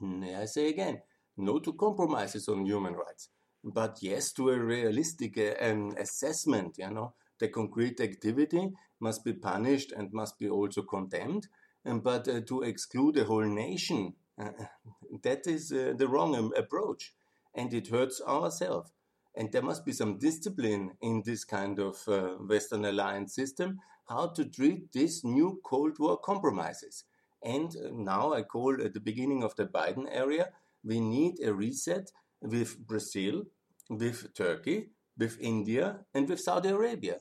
And 0.00 0.24
I 0.24 0.46
say 0.46 0.68
again, 0.68 1.02
no 1.36 1.58
to 1.58 1.72
compromises 1.72 2.48
on 2.48 2.64
human 2.64 2.94
rights, 2.94 3.28
but 3.62 3.98
yes 4.02 4.32
to 4.32 4.50
a 4.50 4.58
realistic 4.58 5.38
uh, 5.38 5.74
assessment. 5.98 6.76
You 6.78 6.90
know, 6.90 7.14
the 7.38 7.48
concrete 7.48 8.00
activity 8.00 8.72
must 9.00 9.24
be 9.24 9.32
punished 9.32 9.92
and 9.92 10.12
must 10.12 10.38
be 10.38 10.48
also 10.48 10.82
condemned, 10.82 11.48
um, 11.86 12.00
but 12.00 12.28
uh, 12.28 12.40
to 12.42 12.62
exclude 12.62 13.16
a 13.18 13.24
whole 13.24 13.46
nation, 13.46 14.14
uh, 14.38 14.50
that 15.22 15.46
is 15.46 15.72
uh, 15.72 15.94
the 15.96 16.08
wrong 16.08 16.36
um, 16.36 16.52
approach, 16.56 17.14
and 17.54 17.72
it 17.74 17.88
hurts 17.88 18.20
ourselves. 18.26 18.92
And 19.36 19.52
there 19.52 19.62
must 19.62 19.84
be 19.84 19.92
some 19.92 20.18
discipline 20.18 20.92
in 21.00 21.22
this 21.24 21.44
kind 21.44 21.78
of 21.78 21.96
uh, 22.08 22.30
Western 22.48 22.84
alliance 22.84 23.34
system, 23.34 23.78
how 24.08 24.28
to 24.28 24.44
treat 24.44 24.92
these 24.92 25.22
new 25.24 25.60
Cold 25.64 25.98
War 25.98 26.18
compromises. 26.18 27.04
And 27.42 27.74
uh, 27.76 27.90
now 27.92 28.32
I 28.32 28.42
call 28.42 28.82
at 28.84 28.94
the 28.94 29.00
beginning 29.00 29.42
of 29.42 29.54
the 29.56 29.66
Biden 29.66 30.06
area, 30.10 30.50
we 30.84 31.00
need 31.00 31.40
a 31.44 31.54
reset 31.54 32.10
with 32.40 32.78
Brazil, 32.86 33.44
with 33.88 34.34
Turkey, 34.34 34.90
with 35.16 35.38
India, 35.40 36.00
and 36.14 36.28
with 36.28 36.40
Saudi 36.40 36.70
Arabia. 36.70 37.18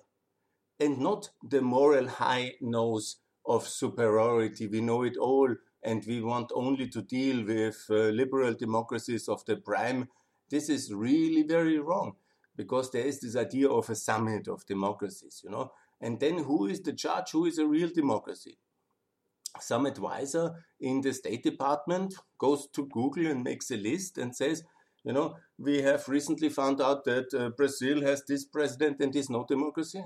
And 0.79 0.99
not 0.99 1.29
the 1.47 1.61
moral 1.61 2.07
high 2.07 2.53
nose 2.61 3.17
of 3.45 3.67
superiority. 3.67 4.67
We 4.67 4.81
know 4.81 5.03
it 5.03 5.17
all, 5.17 5.53
and 5.83 6.03
we 6.07 6.21
want 6.21 6.51
only 6.55 6.87
to 6.89 7.01
deal 7.01 7.45
with 7.45 7.85
uh, 7.89 8.09
liberal 8.09 8.53
democracies 8.53 9.27
of 9.27 9.43
the 9.45 9.57
prime. 9.57 10.07
This 10.49 10.69
is 10.69 10.93
really 10.93 11.43
very 11.43 11.79
wrong 11.79 12.15
because 12.55 12.91
there 12.91 13.05
is 13.05 13.19
this 13.19 13.35
idea 13.35 13.69
of 13.69 13.89
a 13.89 13.95
summit 13.95 14.47
of 14.47 14.65
democracies, 14.65 15.41
you 15.43 15.49
know. 15.49 15.71
And 16.01 16.19
then 16.19 16.39
who 16.43 16.65
is 16.65 16.81
the 16.81 16.93
judge? 16.93 17.31
Who 17.31 17.45
is 17.45 17.57
a 17.57 17.67
real 17.67 17.89
democracy? 17.89 18.57
Some 19.59 19.85
advisor 19.85 20.65
in 20.79 21.01
the 21.01 21.13
State 21.13 21.43
Department 21.43 22.15
goes 22.38 22.67
to 22.73 22.85
Google 22.88 23.27
and 23.27 23.43
makes 23.43 23.71
a 23.71 23.77
list 23.77 24.17
and 24.17 24.35
says, 24.35 24.63
you 25.03 25.13
know, 25.13 25.35
we 25.57 25.81
have 25.81 26.07
recently 26.07 26.49
found 26.49 26.81
out 26.81 27.05
that 27.05 27.33
uh, 27.33 27.49
Brazil 27.49 28.01
has 28.01 28.23
this 28.25 28.45
president 28.45 28.99
and 28.99 29.15
is 29.15 29.29
no 29.29 29.45
democracy. 29.47 30.03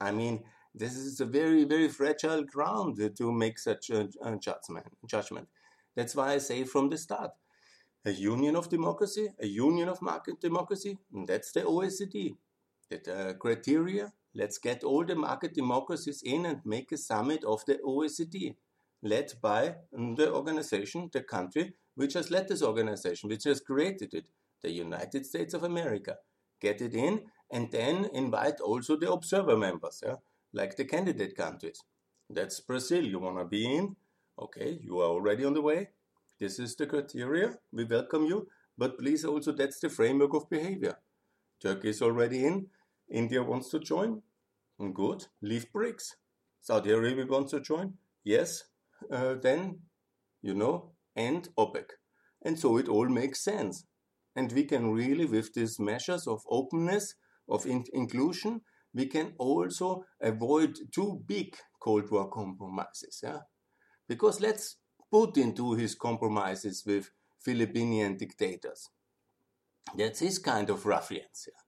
I 0.00 0.12
mean, 0.12 0.44
this 0.74 0.96
is 0.96 1.20
a 1.20 1.26
very, 1.26 1.64
very 1.64 1.88
fragile 1.88 2.44
ground 2.44 2.98
to 3.16 3.32
make 3.32 3.58
such 3.58 3.90
a, 3.90 4.08
a 4.22 4.36
judgment, 4.38 4.86
judgment. 5.06 5.48
That's 5.94 6.16
why 6.16 6.32
I 6.32 6.38
say 6.38 6.64
from 6.64 6.88
the 6.88 6.96
start 6.96 7.32
a 8.04 8.10
union 8.10 8.56
of 8.56 8.68
democracy, 8.68 9.28
a 9.40 9.46
union 9.46 9.88
of 9.88 10.02
market 10.02 10.40
democracy, 10.40 10.98
and 11.12 11.28
that's 11.28 11.52
the 11.52 11.62
OECD. 11.62 12.36
The 12.90 13.36
criteria 13.38 14.12
let's 14.34 14.58
get 14.58 14.82
all 14.82 15.04
the 15.04 15.14
market 15.14 15.54
democracies 15.54 16.22
in 16.24 16.46
and 16.46 16.60
make 16.64 16.90
a 16.92 16.96
summit 16.96 17.44
of 17.44 17.64
the 17.66 17.78
OECD, 17.86 18.54
led 19.02 19.32
by 19.40 19.76
the 19.92 20.32
organization, 20.32 21.10
the 21.12 21.22
country 21.22 21.74
which 21.94 22.14
has 22.14 22.30
led 22.30 22.48
this 22.48 22.62
organization, 22.62 23.28
which 23.28 23.44
has 23.44 23.60
created 23.60 24.14
it, 24.14 24.24
the 24.62 24.70
United 24.70 25.26
States 25.26 25.52
of 25.52 25.62
America. 25.62 26.16
Get 26.60 26.80
it 26.80 26.94
in 26.94 27.24
and 27.50 27.70
then 27.70 28.08
invite 28.14 28.60
also 28.60 28.96
the 28.96 29.12
observer 29.12 29.56
members. 29.56 30.02
Yeah? 30.04 30.16
like 30.52 30.76
the 30.76 30.84
candidate 30.84 31.36
countries. 31.36 31.80
That's 32.28 32.60
Brazil. 32.60 33.04
You 33.04 33.18
want 33.18 33.38
to 33.38 33.44
be 33.44 33.64
in? 33.64 33.96
Okay, 34.38 34.78
you 34.82 34.98
are 35.00 35.08
already 35.08 35.44
on 35.44 35.54
the 35.54 35.62
way. 35.62 35.90
This 36.42 36.58
is 36.58 36.74
the 36.74 36.86
criteria. 36.86 37.54
We 37.70 37.84
welcome 37.84 38.24
you. 38.26 38.48
But 38.76 38.98
please 38.98 39.24
also, 39.24 39.52
that's 39.52 39.78
the 39.78 39.88
framework 39.88 40.34
of 40.34 40.50
behavior. 40.50 40.96
Turkey 41.60 41.90
is 41.90 42.02
already 42.02 42.44
in. 42.44 42.66
India 43.08 43.40
wants 43.44 43.70
to 43.70 43.78
join. 43.78 44.22
Good. 44.92 45.26
Leave 45.40 45.66
BRICS. 45.72 46.16
Saudi 46.60 46.90
Arabia 46.90 47.26
wants 47.26 47.52
to 47.52 47.60
join. 47.60 47.94
Yes. 48.24 48.64
Uh, 49.08 49.34
then, 49.40 49.82
you 50.42 50.54
know, 50.54 50.90
and 51.14 51.48
OPEC. 51.56 51.84
And 52.44 52.58
so 52.58 52.76
it 52.76 52.88
all 52.88 53.08
makes 53.08 53.44
sense. 53.44 53.84
And 54.34 54.50
we 54.50 54.64
can 54.64 54.90
really, 54.90 55.26
with 55.26 55.54
these 55.54 55.78
measures 55.78 56.26
of 56.26 56.40
openness, 56.50 57.14
of 57.48 57.66
in 57.66 57.84
inclusion, 57.92 58.62
we 58.92 59.06
can 59.06 59.34
also 59.38 60.06
avoid 60.20 60.76
too 60.92 61.22
big 61.24 61.56
Cold 61.80 62.10
War 62.10 62.28
compromises. 62.28 63.20
Yeah? 63.22 63.42
Because 64.08 64.40
let's 64.40 64.78
Putin 65.12 65.54
do 65.54 65.74
his 65.74 65.94
compromises 65.94 66.84
with 66.86 67.10
Philippine 67.38 68.16
dictators. 68.16 68.88
That's 69.96 70.20
his 70.20 70.38
kind 70.38 70.70
of 70.70 70.86
ruffians. 70.86 71.48
Yeah? 71.48 71.60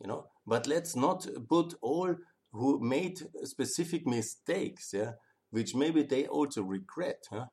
You 0.00 0.08
know, 0.08 0.26
but 0.46 0.66
let's 0.66 0.96
not 0.96 1.26
put 1.48 1.74
all 1.82 2.14
who 2.52 2.80
made 2.80 3.20
specific 3.44 4.06
mistakes, 4.06 4.90
yeah, 4.92 5.12
which 5.50 5.74
maybe 5.74 6.02
they 6.02 6.26
also 6.26 6.62
regret. 6.62 7.24
Huh? 7.30 7.46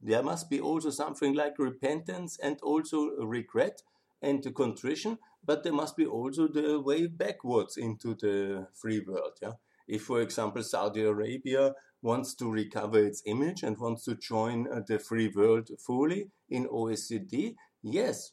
There 0.00 0.22
must 0.22 0.50
be 0.50 0.60
also 0.60 0.90
something 0.90 1.34
like 1.34 1.58
repentance 1.58 2.38
and 2.42 2.58
also 2.62 3.10
regret 3.18 3.82
and 4.22 4.54
contrition, 4.54 5.18
but 5.44 5.62
there 5.62 5.72
must 5.72 5.96
be 5.96 6.06
also 6.06 6.48
the 6.48 6.80
way 6.80 7.06
backwards 7.06 7.76
into 7.76 8.14
the 8.14 8.66
free 8.74 9.00
world. 9.06 9.38
Yeah? 9.40 9.52
If, 9.88 10.02
for 10.02 10.20
example, 10.20 10.62
Saudi 10.62 11.02
Arabia 11.02 11.74
wants 12.06 12.34
to 12.36 12.48
recover 12.48 13.04
its 13.04 13.20
image 13.26 13.64
and 13.64 13.76
wants 13.78 14.04
to 14.04 14.14
join 14.14 14.68
uh, 14.72 14.80
the 14.86 14.96
free 14.96 15.26
world 15.26 15.68
fully 15.76 16.30
in 16.48 16.66
OECD, 16.68 17.56
yes, 17.82 18.30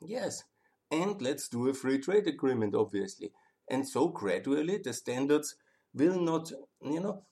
yes. 0.00 0.44
And 0.92 1.20
let's 1.20 1.48
do 1.48 1.68
a 1.68 1.74
free 1.74 1.98
trade 1.98 2.28
agreement, 2.28 2.76
obviously. 2.76 3.32
And 3.68 3.86
so 3.86 4.08
gradually 4.08 4.78
the 4.78 4.92
standards 4.92 5.56
will 5.92 6.20
not, 6.20 6.52
you 6.80 7.00
know, 7.00 7.24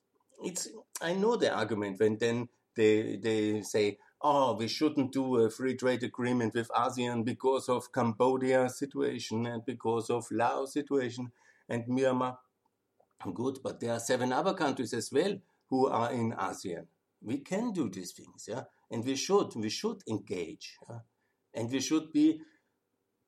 it's, 0.42 0.68
I 1.00 1.14
know 1.14 1.36
the 1.36 1.54
argument 1.54 2.00
when 2.00 2.18
then 2.18 2.48
they, 2.74 3.16
they 3.22 3.62
say, 3.62 3.98
oh, 4.20 4.56
we 4.56 4.66
shouldn't 4.66 5.12
do 5.12 5.36
a 5.36 5.48
free 5.48 5.76
trade 5.76 6.02
agreement 6.02 6.54
with 6.54 6.70
ASEAN 6.70 7.24
because 7.24 7.68
of 7.68 7.92
Cambodia 7.92 8.68
situation 8.68 9.46
and 9.46 9.64
because 9.64 10.10
of 10.10 10.26
Laos 10.32 10.72
situation 10.72 11.30
and 11.68 11.84
Myanmar. 11.86 12.36
Good, 13.32 13.60
but 13.62 13.78
there 13.78 13.92
are 13.92 14.00
seven 14.00 14.32
other 14.32 14.54
countries 14.54 14.92
as 14.92 15.12
well 15.12 15.38
who 15.74 15.88
are 15.88 16.12
in 16.12 16.32
ASEAN. 16.32 16.86
We 17.20 17.38
can 17.38 17.72
do 17.72 17.88
these 17.88 18.12
things, 18.12 18.46
yeah, 18.48 18.64
and 18.90 19.04
we 19.04 19.16
should. 19.16 19.54
We 19.56 19.70
should 19.70 20.02
engage, 20.08 20.76
yeah? 20.88 21.00
and 21.54 21.70
we 21.70 21.80
should 21.80 22.12
be 22.12 22.40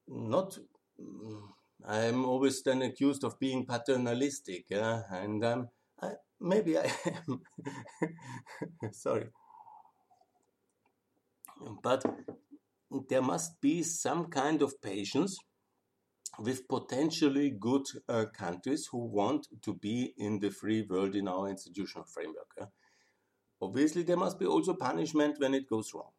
not. 0.07 0.59
Mm, 1.01 1.43
I'm 1.87 2.25
always 2.25 2.63
then 2.63 2.83
accused 2.83 3.25
of 3.25 3.39
being 3.39 3.67
paternalistic, 3.67 4.67
yeah, 4.69 5.03
and 5.11 5.45
um, 5.45 5.69
I, 6.01 6.13
maybe 6.41 6.79
I 6.79 6.93
am. 7.07 7.41
Sorry 8.93 9.29
but 11.83 12.05
there 13.09 13.23
must 13.23 13.61
be 13.61 13.83
some 13.83 14.27
kind 14.27 14.63
of 14.63 14.81
patience 14.83 15.39
with 16.39 16.69
potentially 16.69 17.51
good 17.51 17.85
uh, 18.09 18.27
countries 18.37 18.89
who 18.91 18.99
want 18.99 19.47
to 19.63 19.75
be 19.75 20.15
in 20.17 20.39
the 20.39 20.51
free 20.51 20.83
world 20.89 21.15
in 21.15 21.29
our 21.29 21.49
institutional 21.49 22.07
framework. 22.07 22.71
Obviously, 23.61 24.03
there 24.03 24.17
must 24.17 24.39
be 24.39 24.47
also 24.47 24.75
punishment 24.75 25.37
when 25.39 25.55
it 25.55 25.69
goes 25.69 25.93
wrong. 25.95 26.11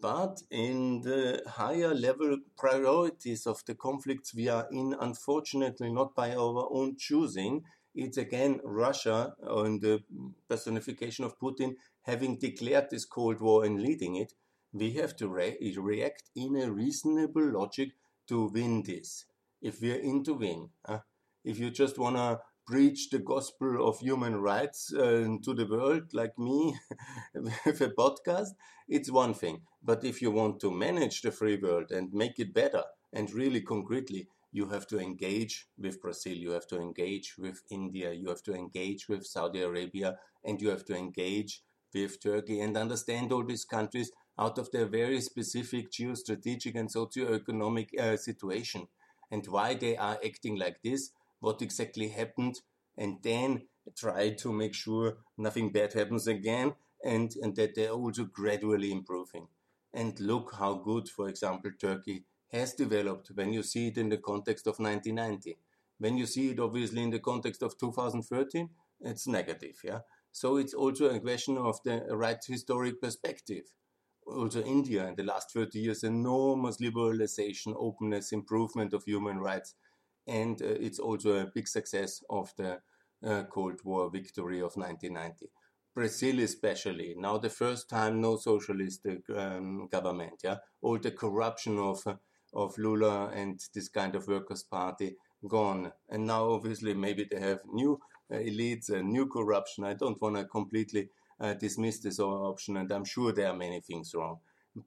But 0.00 0.42
in 0.50 1.00
the 1.00 1.42
higher 1.46 1.94
level 1.94 2.38
priorities 2.56 3.46
of 3.46 3.64
the 3.66 3.74
conflicts 3.74 4.34
we 4.34 4.48
are 4.48 4.68
in, 4.70 4.94
unfortunately 5.00 5.92
not 5.92 6.14
by 6.14 6.34
our 6.34 6.68
own 6.70 6.96
choosing, 6.96 7.64
it's 7.94 8.16
again 8.16 8.60
Russia 8.64 9.34
and 9.42 9.80
the 9.80 10.02
personification 10.48 11.24
of 11.24 11.38
Putin 11.38 11.74
having 12.02 12.38
declared 12.38 12.90
this 12.90 13.04
Cold 13.04 13.40
War 13.40 13.64
and 13.64 13.80
leading 13.80 14.16
it, 14.16 14.34
we 14.72 14.92
have 14.92 15.16
to 15.16 15.28
re 15.28 15.56
react 15.76 16.24
in 16.34 16.56
a 16.56 16.70
reasonable 16.70 17.52
logic 17.52 17.90
to 18.28 18.46
win 18.48 18.82
this. 18.82 19.24
If 19.62 19.80
we're 19.80 19.96
in 20.00 20.24
to 20.24 20.34
win, 20.34 20.70
uh, 20.84 20.98
if 21.44 21.58
you 21.58 21.70
just 21.70 21.98
want 21.98 22.16
to 22.16 22.40
preach 22.66 23.10
the 23.10 23.18
gospel 23.18 23.86
of 23.86 23.98
human 24.00 24.36
rights 24.36 24.92
uh, 24.92 25.28
to 25.42 25.54
the 25.54 25.66
world, 25.66 26.14
like 26.14 26.38
me, 26.38 26.74
with 27.34 27.80
a 27.80 27.90
podcast, 27.90 28.50
it's 28.88 29.10
one 29.10 29.34
thing. 29.34 29.62
But 29.82 30.04
if 30.04 30.22
you 30.22 30.30
want 30.30 30.60
to 30.60 30.70
manage 30.70 31.22
the 31.22 31.30
free 31.30 31.56
world 31.56 31.90
and 31.90 32.12
make 32.12 32.38
it 32.38 32.54
better 32.54 32.84
And 33.12 33.32
really 33.32 33.60
concretely, 33.60 34.26
you 34.50 34.68
have 34.70 34.86
to 34.88 34.98
engage 34.98 35.68
with 35.78 36.00
Brazil, 36.02 36.34
you 36.36 36.50
have 36.50 36.66
to 36.68 36.80
engage 36.80 37.36
with 37.38 37.62
India, 37.70 38.12
you 38.12 38.28
have 38.28 38.42
to 38.44 38.54
engage 38.54 39.08
with 39.08 39.24
Saudi 39.24 39.62
Arabia, 39.62 40.18
and 40.44 40.60
you 40.60 40.68
have 40.70 40.84
to 40.86 40.96
engage 40.96 41.62
with 41.94 42.20
Turkey 42.20 42.58
and 42.60 42.76
understand 42.76 43.30
all 43.32 43.44
these 43.44 43.64
countries 43.64 44.10
out 44.38 44.58
of 44.58 44.70
their 44.72 44.86
very 44.86 45.20
specific 45.20 45.90
geostrategic 45.90 46.74
and 46.74 46.90
socio-economic 46.90 47.90
uh, 47.98 48.16
situation 48.16 48.88
and 49.30 49.46
why 49.46 49.74
they 49.74 49.96
are 49.96 50.18
acting 50.24 50.56
like 50.56 50.82
this, 50.82 51.10
what 51.40 51.62
exactly 51.62 52.08
happened, 52.08 52.60
and 52.96 53.18
then 53.22 53.62
try 53.96 54.30
to 54.30 54.52
make 54.52 54.74
sure 54.74 55.18
nothing 55.36 55.70
bad 55.70 55.92
happens 55.92 56.26
again 56.26 56.74
and, 57.04 57.34
and 57.42 57.54
that 57.56 57.74
they're 57.74 57.90
also 57.90 58.24
gradually 58.24 58.90
improving. 58.90 59.46
And 59.92 60.18
look 60.20 60.54
how 60.58 60.74
good, 60.74 61.08
for 61.08 61.28
example, 61.28 61.70
Turkey 61.78 62.24
has 62.50 62.74
developed 62.74 63.30
when 63.34 63.52
you 63.52 63.62
see 63.62 63.88
it 63.88 63.98
in 63.98 64.08
the 64.08 64.18
context 64.18 64.66
of 64.66 64.78
1990. 64.78 65.58
When 65.98 66.16
you 66.16 66.26
see 66.26 66.50
it 66.50 66.60
obviously 66.60 67.02
in 67.02 67.10
the 67.10 67.20
context 67.20 67.62
of 67.62 67.78
2013, 67.78 68.68
it's 69.00 69.26
negative, 69.26 69.80
yeah. 69.84 70.00
So 70.32 70.56
it's 70.56 70.74
also 70.74 71.10
a 71.10 71.20
question 71.20 71.56
of 71.56 71.80
the 71.84 72.06
right 72.10 72.42
historic 72.44 73.00
perspective. 73.00 73.64
Also, 74.26 74.62
India 74.64 75.06
in 75.06 75.14
the 75.16 75.22
last 75.22 75.52
30 75.52 75.78
years, 75.78 76.02
enormous 76.02 76.78
liberalization, 76.78 77.74
openness, 77.76 78.32
improvement 78.32 78.94
of 78.94 79.04
human 79.04 79.38
rights, 79.38 79.74
and 80.26 80.60
uh, 80.62 80.66
it's 80.66 80.98
also 80.98 81.32
a 81.36 81.46
big 81.46 81.68
success 81.68 82.22
of 82.30 82.52
the 82.56 82.80
uh, 83.24 83.44
Cold 83.44 83.80
War 83.84 84.10
victory 84.10 84.60
of 84.60 84.76
1990. 84.76 85.46
Brazil, 85.94 86.40
especially 86.40 87.14
now, 87.16 87.38
the 87.38 87.50
first 87.50 87.88
time 87.88 88.20
no 88.20 88.36
socialist 88.36 89.06
um, 89.36 89.86
government, 89.92 90.40
yeah, 90.42 90.56
all 90.82 90.98
the 90.98 91.10
corruption 91.12 91.78
of 91.78 92.04
uh, 92.06 92.14
of 92.54 92.78
Lula 92.78 93.30
and 93.34 93.60
this 93.74 93.88
kind 93.88 94.14
of 94.14 94.28
workers' 94.28 94.62
party 94.62 95.16
gone. 95.48 95.92
And 96.08 96.26
now, 96.26 96.50
obviously, 96.50 96.94
maybe 96.94 97.26
they 97.30 97.40
have 97.40 97.60
new 97.72 98.00
uh, 98.32 98.36
elites 98.36 98.90
and 98.90 99.10
new 99.10 99.26
corruption. 99.26 99.84
I 99.84 99.94
don't 99.94 100.20
want 100.22 100.36
to 100.36 100.44
completely 100.44 101.10
uh, 101.40 101.54
dismiss 101.54 101.98
this 102.00 102.20
option, 102.20 102.76
and 102.76 102.90
I'm 102.92 103.04
sure 103.04 103.32
there 103.32 103.48
are 103.48 103.56
many 103.56 103.80
things 103.80 104.14
wrong. 104.14 104.38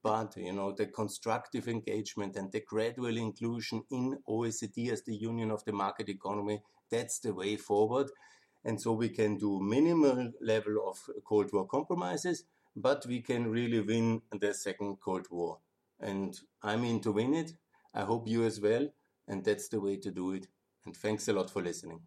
But 0.03 0.35
you 0.37 0.53
know, 0.53 0.73
the 0.73 0.87
constructive 0.87 1.67
engagement 1.67 2.35
and 2.35 2.51
the 2.51 2.61
gradual 2.61 3.15
inclusion 3.17 3.83
in 3.89 4.17
OECD 4.27 4.91
as 4.91 5.03
the 5.03 5.15
union 5.15 5.51
of 5.51 5.63
the 5.65 5.71
market 5.71 6.09
economy, 6.09 6.61
that's 6.91 7.19
the 7.19 7.33
way 7.33 7.55
forward. 7.55 8.11
And 8.65 8.81
so 8.81 8.91
we 8.91 9.09
can 9.09 9.37
do 9.37 9.61
minimal 9.61 10.31
level 10.41 10.89
of 10.89 10.99
Cold 11.23 11.53
War 11.53 11.65
compromises, 11.67 12.43
but 12.75 13.05
we 13.05 13.21
can 13.21 13.49
really 13.49 13.79
win 13.79 14.21
the 14.31 14.53
second 14.53 14.97
Cold 14.99 15.27
War 15.31 15.59
and 15.99 16.39
I 16.61 16.75
mean 16.75 16.99
to 17.01 17.11
win 17.11 17.33
it. 17.33 17.53
I 17.93 18.01
hope 18.01 18.27
you 18.27 18.45
as 18.45 18.59
well. 18.59 18.87
And 19.27 19.43
that's 19.43 19.67
the 19.67 19.79
way 19.79 19.97
to 19.97 20.11
do 20.11 20.33
it. 20.33 20.47
And 20.85 20.95
thanks 20.95 21.27
a 21.27 21.33
lot 21.33 21.49
for 21.49 21.61
listening. 21.61 22.01